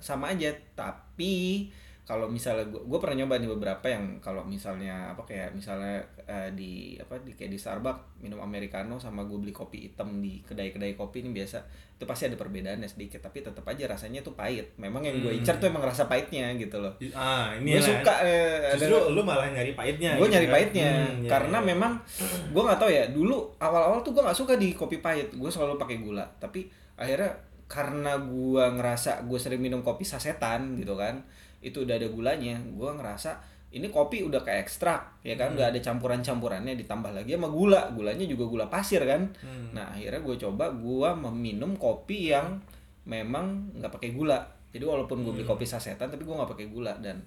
[0.00, 0.48] sama aja,
[0.78, 1.66] tapi
[2.06, 6.48] kalau misalnya gue gue pernah nyoba nih beberapa yang kalau misalnya apa kayak misalnya eh,
[6.52, 10.94] di apa di kayak di Starbucks minum americano sama gue beli kopi hitam di kedai-kedai
[10.94, 11.58] kopi ini biasa
[11.92, 15.56] itu pasti ada perbedaannya sedikit tapi tetap aja rasanya tuh pahit memang yang gue incar
[15.56, 17.88] tuh emang rasa pahitnya gitu loh Ah, ini gue lah.
[17.90, 20.14] suka eh, ada- Justru lu malah nyari pahitnya.
[20.14, 20.54] gue gitu nyari kan?
[20.54, 21.66] pahitnya Hmm, iya, karena iya.
[21.66, 21.92] memang
[22.46, 25.74] gue nggak tahu ya dulu awal-awal tuh gue nggak suka di kopi pahit gue selalu
[25.74, 27.34] pakai gula tapi akhirnya
[27.66, 31.18] karena gue ngerasa gue sering minum kopi sasetan gitu kan
[31.60, 33.36] itu udah ada gulanya gue ngerasa
[33.68, 35.56] ini kopi udah kayak ekstrak ya kan Hmm.
[35.58, 39.72] udah ada campuran-campurannya ditambah lagi sama gula gulanya juga gula pasir kan Hmm.
[39.72, 42.56] nah akhirnya gue coba gue meminum kopi yang
[43.04, 44.38] memang nggak pakai gula
[44.70, 45.38] jadi walaupun gue Hmm.
[45.38, 47.20] beli kopi sasetan tapi gue nggak pakai gula dan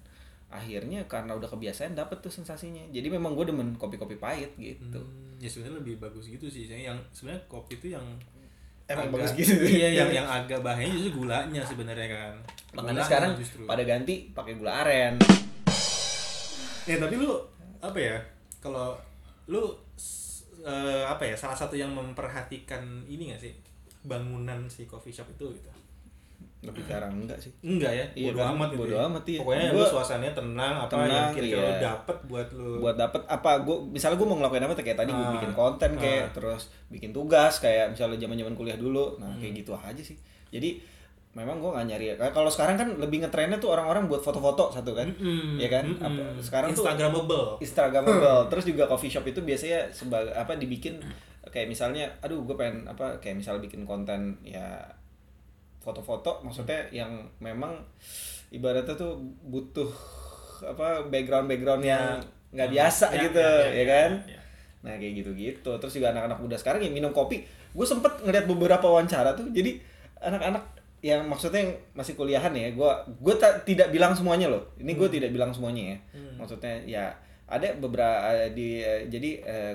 [0.50, 5.38] akhirnya karena udah kebiasaan dapet tuh sensasinya jadi memang gue demen kopi-kopi pahit gitu Hmm,
[5.38, 6.66] ya sebenarnya lebih bagus gitu sih.
[6.66, 8.02] Yang sebenarnya kopi itu yang
[8.90, 9.54] Emang agak- bagus gitu.
[9.62, 12.34] Iya, yang yang agak bahaya justru gulanya sebenarnya kan.
[12.70, 13.66] makanya sekarang justru.
[13.66, 15.18] pada ganti pakai gula aren
[16.86, 17.38] Ya tapi lu
[17.80, 18.18] apa ya?
[18.58, 18.98] Kalau
[19.46, 19.62] lu
[20.66, 21.38] eh, apa ya?
[21.38, 23.54] Salah satu yang memperhatikan ini gak sih?
[24.02, 25.70] Bangunan si coffee shop itu gitu.
[26.60, 28.06] Lebih jarang enggak sih Enggak ya?
[28.14, 28.80] Iya bodo kan, amat gitu.
[28.80, 29.02] bodo ya.
[29.06, 29.40] amat, iya.
[29.40, 31.64] Pokoknya lu Gua- suasananya tenang apa Tenang, yang kira-kira iya.
[31.64, 35.12] lu dapet buat lu buat dapet apa gue misalnya gue mau ngelakuin apa kayak tadi
[35.12, 35.32] Ah.
[35.34, 36.34] bikin konten kayak Ah.
[36.34, 39.40] terus bikin tugas kayak misalnya zaman zaman kuliah dulu nah Hmm.
[39.40, 40.20] kayak gitu aja sih
[40.50, 40.76] jadi
[41.32, 44.92] memang gue nggak nyari kayak kalau sekarang kan lebih ngetrennya tuh orang-orang buat foto-foto satu
[44.92, 46.02] kan Mm-mm, ya kan mm-mm.
[46.02, 47.46] apa sekarang tuh Instagramable.
[47.62, 51.00] Instagramable terus juga coffee shop itu biasanya sebagai apa dibikin
[51.46, 54.82] kayak misalnya aduh gue pengen apa kayak misalnya bikin konten ya
[55.80, 57.80] foto-foto maksudnya yang memang
[58.52, 59.16] ibaratnya tuh
[59.48, 59.88] butuh
[60.60, 62.20] apa background background yang
[62.52, 64.42] nggak biasa Ya, gitu ya, ya, ya, ya, kan ya.
[64.80, 65.72] nah kayak gitu-gitu.
[65.80, 69.78] Terus juga anak-anak muda sekarang yang minum kopi gue sempet ngeliat beberapa wawancara tuh jadi
[70.20, 70.64] anak-anak
[71.00, 72.92] yang maksudnya yang masih kuliahan ya gue
[73.24, 74.68] gue tidak bilang semuanya loh.
[74.82, 75.98] Ini gue tidak bilang semuanya ya.
[76.36, 77.06] Maksudnya ya
[77.48, 79.30] ada beberapa eh, di eh, jadi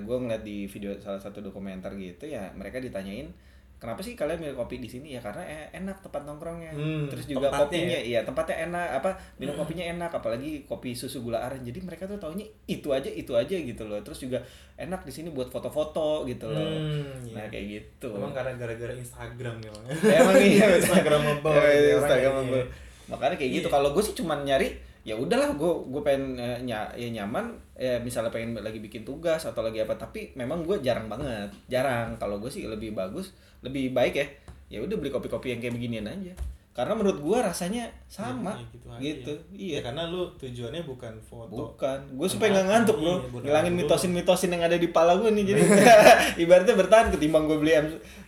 [0.04, 3.30] gue ngeliat di video salah satu dokumenter gitu ya mereka ditanyain
[3.76, 5.12] kenapa sih kalian milih kopi di sini?
[5.12, 6.72] Ya karena eh, enak tempat nongkrongnya.
[6.72, 11.20] Hmm, terus juga tempatnya kopinya iya tempatnya enak apa minum kopinya enak apalagi kopi susu
[11.20, 11.60] gula aren.
[11.60, 14.00] Jadi mereka tuh taunya itu aja itu aja gitu loh.
[14.00, 14.38] Terus juga
[14.74, 16.64] enak di sini buat foto-foto gitu loh.
[16.64, 17.34] Hmm, iya.
[17.36, 18.10] nah kayak gitu.
[18.16, 19.70] Emang karena gara-gara Instagram ya
[20.24, 22.52] emang iya Instagramable Iya, gitu, orang Instagramable.
[22.56, 22.68] kayak
[23.04, 23.68] makanya kayak gitu.
[23.68, 23.74] Iya.
[23.76, 24.68] kalau gue sih cuman nyari
[25.04, 27.52] ya udahlah gue gue pengen eh, nya, ya nyaman.
[27.76, 31.52] Ya misalnya pengen lagi bikin tugas atau lagi apa tapi memang gue jarang banget.
[31.68, 32.16] Jarang.
[32.16, 34.26] Kalau gue sih lebih bagus lebih baik ya
[34.68, 36.32] ya udah beli kopi-kopi yang kayak beginian aja
[36.70, 39.38] karena menurut gue rasanya sama Iya, gitu gitu, ya.
[39.54, 41.54] iya Ya, karena lu tujuannya bukan foto.
[41.70, 43.86] Bukan, gue supaya nggak ngantuk bro, Iya, bukan ngilangin ngantuk.
[43.94, 45.62] mitosin-mitosin yang ada di pala gue nih jadi
[46.42, 47.78] ibaratnya bertahan ketimbang gue beli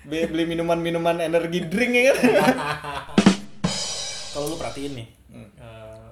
[0.05, 2.17] beli, beli minuman-minuman energi drink ya kan.
[4.31, 5.49] Kalau lu perhatiin nih, Hmm.
[5.57, 6.11] eh,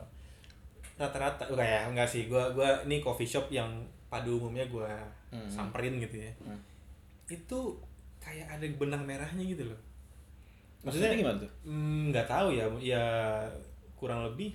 [0.97, 2.27] rata-rata enggak ya, enggak sih.
[2.27, 3.69] Gua gua ini coffee shop yang
[4.07, 4.89] pada umumnya gua
[5.29, 5.47] Hmm.
[5.47, 6.31] samperin gitu ya.
[7.27, 7.79] Itu
[8.25, 9.81] kayak ada benang merahnya gitu loh.
[10.81, 11.51] Maksudnya gimana tuh?
[11.65, 13.05] Hmm, nggak tahu ya, ya
[13.95, 14.53] kurang lebih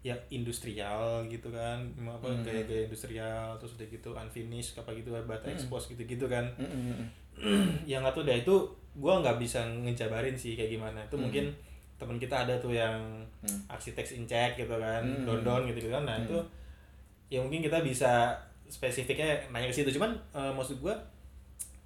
[0.00, 2.44] ya industrial gitu kan, apa Hmm.
[2.44, 5.56] gaya-gaya industrial terus udah gitu unfinished apa gitu bata Hmm.
[5.56, 6.44] expose gitu-gitu kan.
[6.60, 7.02] Mm-mm.
[7.90, 8.54] yang nggak tahu deh itu
[8.96, 11.28] gua nggak bisa ngejabarin sih kayak gimana itu Hmm.
[11.28, 11.44] mungkin
[11.96, 12.96] teman kita ada tuh yang
[13.44, 13.60] Hmm.
[13.68, 15.24] arsitek incek gitu kan Hmm.
[15.28, 16.24] don don gitu kan nah Hmm.
[16.24, 16.38] itu
[17.28, 18.32] ya mungkin kita bisa
[18.66, 20.96] spesifiknya nanya ke situ cuman eh, maksud gua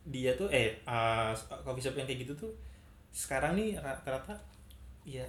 [0.04, 2.52] dia tuh eh eh, coffee shop yang kayak gitu tuh
[3.10, 4.32] sekarang nih rata-rata
[5.02, 5.24] ya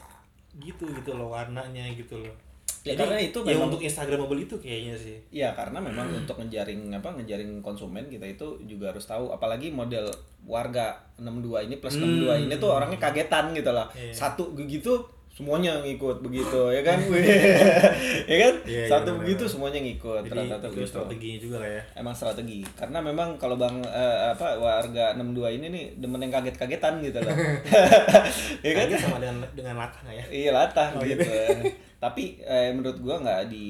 [0.54, 2.36] gitu gitu loh warnanya gitu loh
[2.82, 6.34] Ya, Jadi, karena itu ya memang- untuk Instagramable itu kayaknya sih Iya karena memang untuk
[6.42, 10.10] ngejaring apa ngejaring konsumen kita itu juga harus tahu apalagi model
[10.42, 13.86] warga 62 ini plus 62 ini tuh orangnya kagetan gitu lah.
[13.94, 14.10] Iya.
[14.10, 14.98] Satu begitu
[15.32, 17.00] semuanya ngikut begitu ya kan.
[18.32, 18.54] ya kan?
[18.68, 19.52] Iya, iya, Satu benar, begitu benar.
[19.52, 20.90] semuanya ngikut jadi rata-rata itu begitu.
[20.92, 22.60] strateginya juga lah ya Emang strategi.
[22.76, 27.32] Karena memang kalau Bang eh, apa warga 62 ini nih demen yang kaget-kagetan gitu loh.
[28.66, 28.86] ya kan?
[28.86, 31.24] Kaget sama dengan dengan latah ya Iya latah Oh, gitu.
[31.24, 31.32] gitu.
[31.98, 33.68] Tapi eh, menurut gua nggak di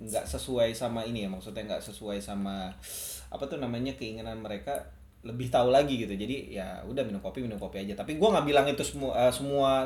[0.00, 2.72] nggak sesuai sama ini ya maksudnya nggak sesuai sama
[3.28, 4.72] apa tuh namanya keinginan mereka
[5.20, 6.14] lebih tahu lagi gitu.
[6.14, 7.92] Jadi ya udah minum kopi minum kopi aja.
[7.92, 9.84] Tapi gua nggak bilang itu semua eh, semua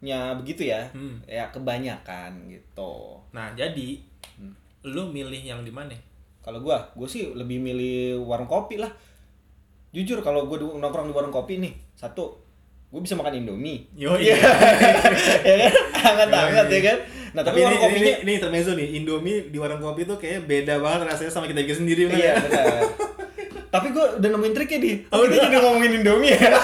[0.00, 0.80] seluruhnya begitu ya.
[0.92, 1.20] Hmm.
[1.28, 3.20] Ya kebanyakan gitu.
[3.30, 4.00] Nah, jadi
[4.36, 4.56] Hmm.
[4.82, 5.92] lu milih yang di mana
[6.40, 8.88] Kalau gua, gua sih lebih milih warung kopi lah.
[9.92, 12.32] Jujur kalau gua nongkrong di warung kopi nih, satu,
[12.88, 13.84] gua bisa makan Indomie.
[13.92, 14.40] Yo, Iya.
[15.44, 15.72] ya kan?
[15.92, 16.98] Hangat-hangat ya kan?
[17.30, 20.48] Nah, tapi, ini, warung kopinya ini, ini intermezzo nih Indomie di warung kopi tuh kayak
[20.48, 22.34] beda banget rasanya sama kita bikin sendiri Iya, ya?
[22.40, 22.88] benar.
[23.68, 24.92] tapi gua udah nemuin triknya di.
[25.12, 26.40] Oh, kita jadi ngomongin Indomie ya.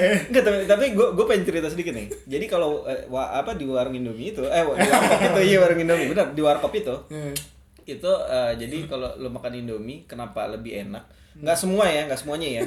[0.00, 2.06] Enggak, tapi, tapi gue gue pengen cerita sedikit nih.
[2.26, 5.58] Jadi kalau eh, wa- apa di warung Indomie itu, eh di warung kopi itu iya
[5.58, 6.96] warung Indomie, benar di warung kopi itu.
[7.08, 7.34] Hmm.
[7.82, 12.48] itu eh, jadi kalau lu makan Indomie kenapa lebih enak nggak semua ya nggak semuanya
[12.52, 12.62] ya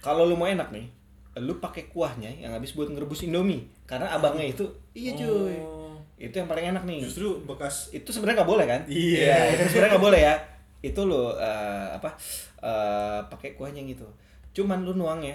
[0.00, 0.86] kalau lu mau enak nih
[1.38, 4.62] lu pakai kuahnya yang habis buat ngerebus Indomie karena abangnya itu
[4.92, 5.96] iya cuy Oh.
[6.20, 9.56] itu yang paling enak nih justru bekas itu sebenarnya nggak boleh kan Iya.
[9.56, 10.34] itu sebenarnya nggak boleh ya
[10.80, 12.10] itu lo eh, apa
[12.60, 14.06] eh, pakai kuahnya gitu
[14.52, 15.34] cuman lu nuangnya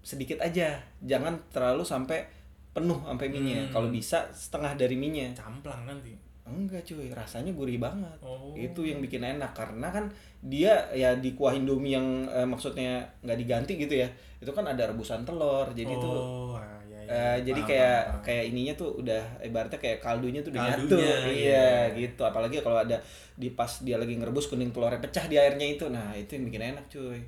[0.00, 2.24] sedikit aja jangan terlalu sampai
[2.70, 3.72] penuh sampai minyak Hmm.
[3.74, 8.10] kalau bisa setengah dari minyak camplang nanti Enggak cuy, rasanya gurih banget.
[8.18, 8.50] Oh.
[8.58, 10.10] Itu yang bikin enak karena kan
[10.42, 14.08] dia ya di kuah Indomie yang eh, maksudnya nggak diganti gitu ya.
[14.42, 15.70] Itu kan ada rebusan telur.
[15.70, 17.06] Jadi itu oh, ah, iya, iya.
[17.06, 20.80] eh, jadi Paham, kayak paham, kayak ininya tuh udah ibaratnya kayak kaldunya tuh udah nyatu.
[20.90, 21.66] Kaldunya, Iya, iya.
[21.94, 22.22] gitu.
[22.26, 22.98] Apalagi kalau ada
[23.38, 25.86] di pas dia lagi ngerebus kuning telurnya pecah di airnya itu.
[25.86, 27.20] Nah, itu yang bikin enak cuy.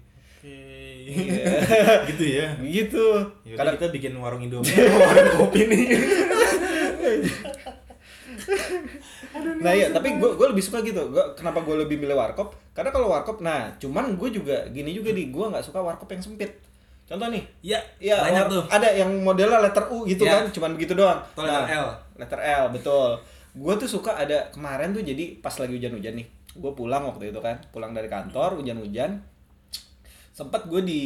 [0.42, 0.58] Oke.
[1.06, 2.02] Iya.
[2.10, 2.48] gitu ya.
[2.58, 3.06] gitu.
[3.46, 5.86] Yaudah Karena kita bikin warung Indomie, warung kopi nih.
[9.62, 10.98] Nah iya, tapi gue gue lebih suka gitu.
[11.08, 12.52] Gua kenapa gue lebih milih warkop?
[12.74, 16.18] Karena kalau warkop, nah cuman gue juga gini juga di gue nggak suka warkop yang
[16.20, 16.50] sempit.
[17.06, 18.62] Contoh nih, ya, ya banyak tuh.
[18.66, 20.42] ada yang modelnya letter U gitu Ya.
[20.42, 21.22] kan, cuman begitu doang.
[21.34, 21.86] Atau letter L.
[22.18, 23.10] Letter L, betul.
[23.52, 26.26] Gue tuh suka ada kemarin tuh jadi pas lagi hujan-hujan nih,
[26.56, 29.22] gue pulang waktu itu kan, pulang dari kantor hujan-hujan,
[30.32, 31.02] sempat gue di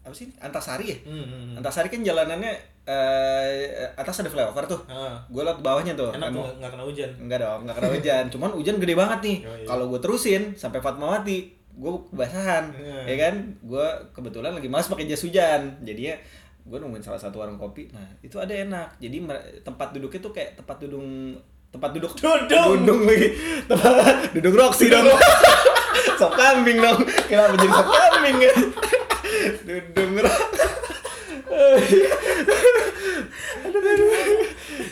[0.00, 0.98] apa sih Antasari ya?
[1.02, 1.54] Hmm, hmm, hmm.
[1.58, 2.52] Antasari kan jalanannya
[2.86, 3.56] eh,
[3.92, 4.80] atas ada flyover tuh.
[4.86, 6.08] Ah, Gue lewat bawahnya tuh.
[6.08, 7.10] enak Emang- nggak- nggak kena hujan.
[7.18, 8.24] Enggak dong, enggak kena hujan.
[8.28, 9.36] Cuman hujan gede banget nih.
[9.40, 9.66] Oh, iya.
[9.66, 11.38] Kalau gue terusin sampai Fatmawati,
[11.72, 12.64] gue kebasahan.
[12.72, 12.98] Iya.
[13.04, 13.34] Ya kan?
[13.60, 13.82] Gue
[14.12, 15.82] kebetulan lagi malas pakai jas hujan.
[15.82, 16.16] Jadi ya
[16.62, 17.90] gue nungguin salah satu warung kopi.
[17.90, 18.94] Nah, itu ada enak.
[18.96, 19.26] Jadi
[19.60, 21.02] tempat duduknya tuh kayak tempat duduk
[21.66, 22.78] tempat duduk Dudung.
[22.80, 23.28] dudung lagi
[23.66, 25.02] tempat duduk Roxy dong
[26.18, 28.52] sop kambing dong kenapa jadi sop kambing ya
[29.66, 30.10] dudung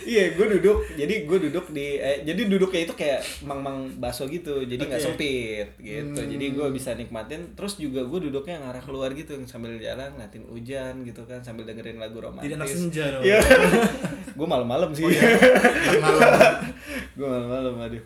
[0.05, 0.79] Iya, gue duduk.
[0.95, 4.63] Jadi gue duduk di, eh, jadi duduknya itu kayak mang-mang baso gitu.
[4.63, 5.09] Jadi nggak Oke.
[5.11, 6.21] sempit gitu.
[6.21, 6.31] Hmm.
[6.31, 7.57] Jadi gue bisa nikmatin.
[7.57, 11.99] Terus juga gue duduknya ngarah keluar gitu, sambil jalan ngeliatin hujan gitu kan, sambil dengerin
[11.99, 12.53] lagu romantis.
[12.53, 13.23] Tidak senja dong.
[13.25, 13.41] Iya.
[14.39, 15.05] gue malam-malam sih.
[15.09, 15.25] Oh, iya.
[15.99, 16.55] Malam.
[17.17, 18.05] gue malam-malam aduh.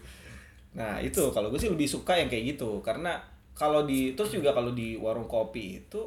[0.76, 1.30] Nah itu.
[1.30, 2.82] Kalau gue sih lebih suka yang kayak gitu.
[2.82, 3.16] Karena
[3.54, 6.00] kalau di terus juga kalau di warung kopi itu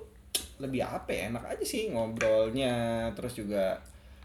[0.59, 1.21] lebih apa ya?
[1.29, 3.07] Enak aja sih ngobrolnya.
[3.17, 3.79] Terus juga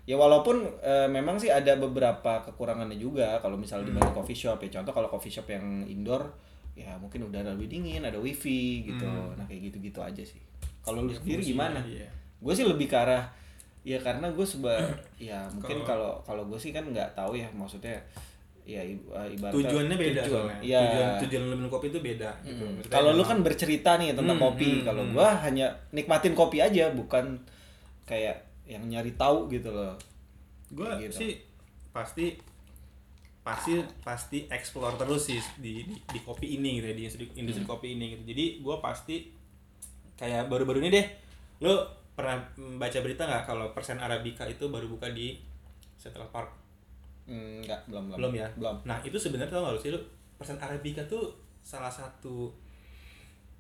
[0.07, 3.41] ya walaupun eh, memang sih ada beberapa kekurangannya juga.
[3.41, 4.81] Kalau misalnya dibanding coffee shop ya.
[4.81, 6.29] Contoh kalau coffee shop yang indoor
[6.77, 9.09] ya mungkin udah lebih dingin ada wifi gitu.
[9.09, 10.39] Nah kayak gitu-gitu aja sih.
[10.85, 11.81] Kalau lu sendiri gimana?
[11.83, 12.07] Iya.
[12.37, 13.33] gue sih lebih ke arah
[13.81, 14.77] ya karena gue seba
[15.17, 17.49] ya mungkin Kalau- kalau kalau gue sih kan nggak tahu ya.
[17.51, 17.97] Maksudnya
[18.67, 20.59] ya i- eh, ibaratnya Tujuannya beda tujuan, soalnya.
[20.61, 20.81] ya.
[20.83, 22.59] Tujuan tujuan lu minum kopi itu beda gitu.
[22.59, 22.75] Hmm.
[22.77, 25.13] Maksudnya Kalau lu kan bercerita nih tentang Hmm, kopi, hmm, kalau hmm.
[25.13, 27.39] gua hanya nikmatin kopi aja, bukan
[28.05, 29.95] kayak yang nyari tahu gitu loh.
[30.69, 31.15] gua gitu.
[31.15, 31.33] sih
[31.89, 32.35] pasti
[33.41, 37.63] pasti pasti explore terus sih di, di, di kopi ini gitu ya, di industri, industri
[37.63, 37.71] Hmm.
[37.71, 39.31] kopi ini gitu jadi gua pasti
[40.13, 41.07] kayak baru-baru ini deh
[41.61, 41.71] lu
[42.13, 42.43] pernah
[42.77, 45.39] baca berita nggak kalau persen arabica itu baru buka di
[45.95, 46.51] Central Park
[47.27, 48.19] Hmm, enggak, belum, belum.
[48.23, 48.49] belum ya?
[48.55, 48.77] Belum.
[48.87, 50.01] nah itu sebenarnya tau gak lu sih lu
[50.39, 52.55] persen arabica tuh salah satu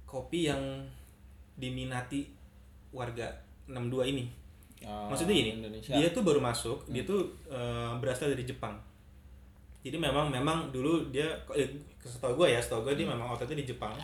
[0.07, 0.62] kopi yang
[1.59, 2.31] diminati
[2.95, 3.27] warga
[3.67, 4.25] 62 ini.
[4.87, 5.97] Oh, maksudnya gini Indonesia.
[5.97, 8.77] dia tuh baru masuk dia tuh eh, berasal dari Jepang.
[9.83, 11.67] Jadi memang memang dulu dia eh,
[11.99, 13.97] setahu gue ya setahu gue dia memang itu di Jepang.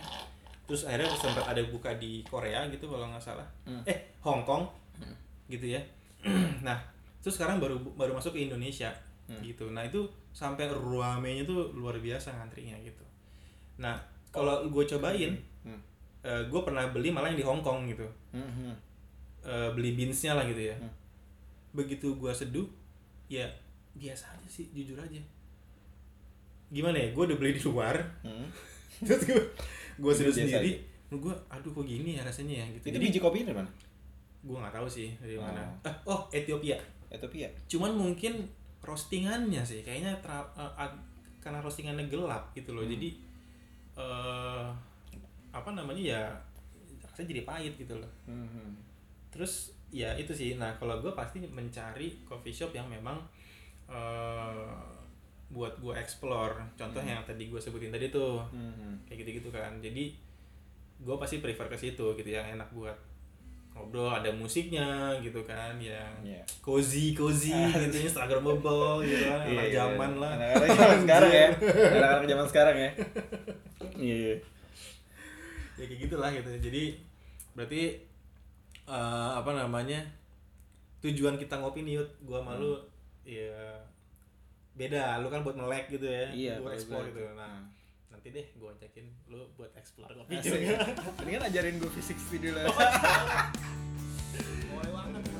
[0.67, 3.47] Terus akhirnya sempat ada buka di Korea gitu kalau nggak salah.
[3.63, 3.79] Hmm.
[3.87, 4.67] eh Hong Kong
[5.47, 5.81] gitu ya.
[6.67, 6.79] Nah
[7.23, 8.91] terus sekarang baru baru masuk ke Indonesia
[9.39, 9.71] gitu.
[9.71, 10.03] Nah itu
[10.35, 13.05] sampai ruamenya tuh luar biasa ngantrinya gitu.
[13.79, 13.95] Nah
[14.33, 15.79] kalau gue cobain Hmm.
[16.23, 18.07] gue pernah beli malah yang di Hong Kong gitu.
[18.31, 18.75] Hmm, hmm.
[19.43, 20.75] eh, beli beansnya lah gitu ya.
[20.75, 20.91] Hmm.
[21.73, 22.69] begitu gua seduh
[23.25, 23.49] ya
[23.97, 25.17] biasa aja sih jujur aja.
[26.69, 27.95] Gimana ya gue udah beli di luar.
[28.23, 28.47] Hmm.
[29.07, 29.41] terus gue
[29.99, 30.79] gue seduh sendiri.
[31.13, 32.65] gue aduh kok gini ya rasanya ya?
[32.77, 32.85] Gitu.
[32.89, 33.69] Itu jadi biji kopi dari mana?
[34.43, 35.63] gue nggak tahu sih dari mana.
[35.63, 35.87] Oh.
[35.87, 36.75] ah, oh Ethiopia.
[37.07, 37.47] Ethiopia.
[37.69, 38.43] cuman mungkin
[38.83, 41.01] roastingannya sih kayaknya tra- eh, ag-
[41.39, 42.91] karena roastingannya gelap gitu loh Hmm.
[42.91, 43.09] jadi
[43.93, 44.67] eh
[45.49, 46.21] apa namanya ya
[47.03, 48.69] rasanya jadi pahit gitu loh Hmm, hmm.
[49.29, 49.53] terus
[49.87, 53.21] ya itu sih nah kalau gue pasti mencari coffee shop yang memang
[53.85, 54.73] eh,
[55.47, 58.97] buat gue explore contoh yang tadi gue sebutin tadi tuh Hmm.
[59.05, 60.09] kayak gitu-gitu kan jadi
[60.97, 62.95] gue pasti prefer ke situ gitu yang enak buat
[63.73, 64.85] ngobrol ada musiknya
[65.17, 66.41] gitu kan yang Iya.
[66.61, 67.49] cozy cozy
[67.83, 70.21] gitu instagramable gitu kan anak Iya, zaman iya.
[70.21, 71.47] lah Anak-anak zaman sekarang ya.
[71.91, 72.91] Anak-anak zaman sekarang ya.
[73.95, 74.33] Iya.
[75.73, 76.83] ya kayak gitulah gitu jadi
[77.51, 77.81] berarti
[78.85, 79.99] eh, apa namanya
[80.99, 82.77] tujuan kita ngopi nih Yud gua malu
[83.23, 83.73] ya
[84.73, 87.33] beda lu kan buat melek gitu ya Iya, buat gua gitu itu.
[87.33, 87.57] nah
[88.23, 89.05] nanti deh gue ajakin
[89.35, 90.95] lu buat explore kopi juga.
[91.19, 92.71] Mendingan ajarin gue fisik video lah.
[94.71, 95.32] Boleh.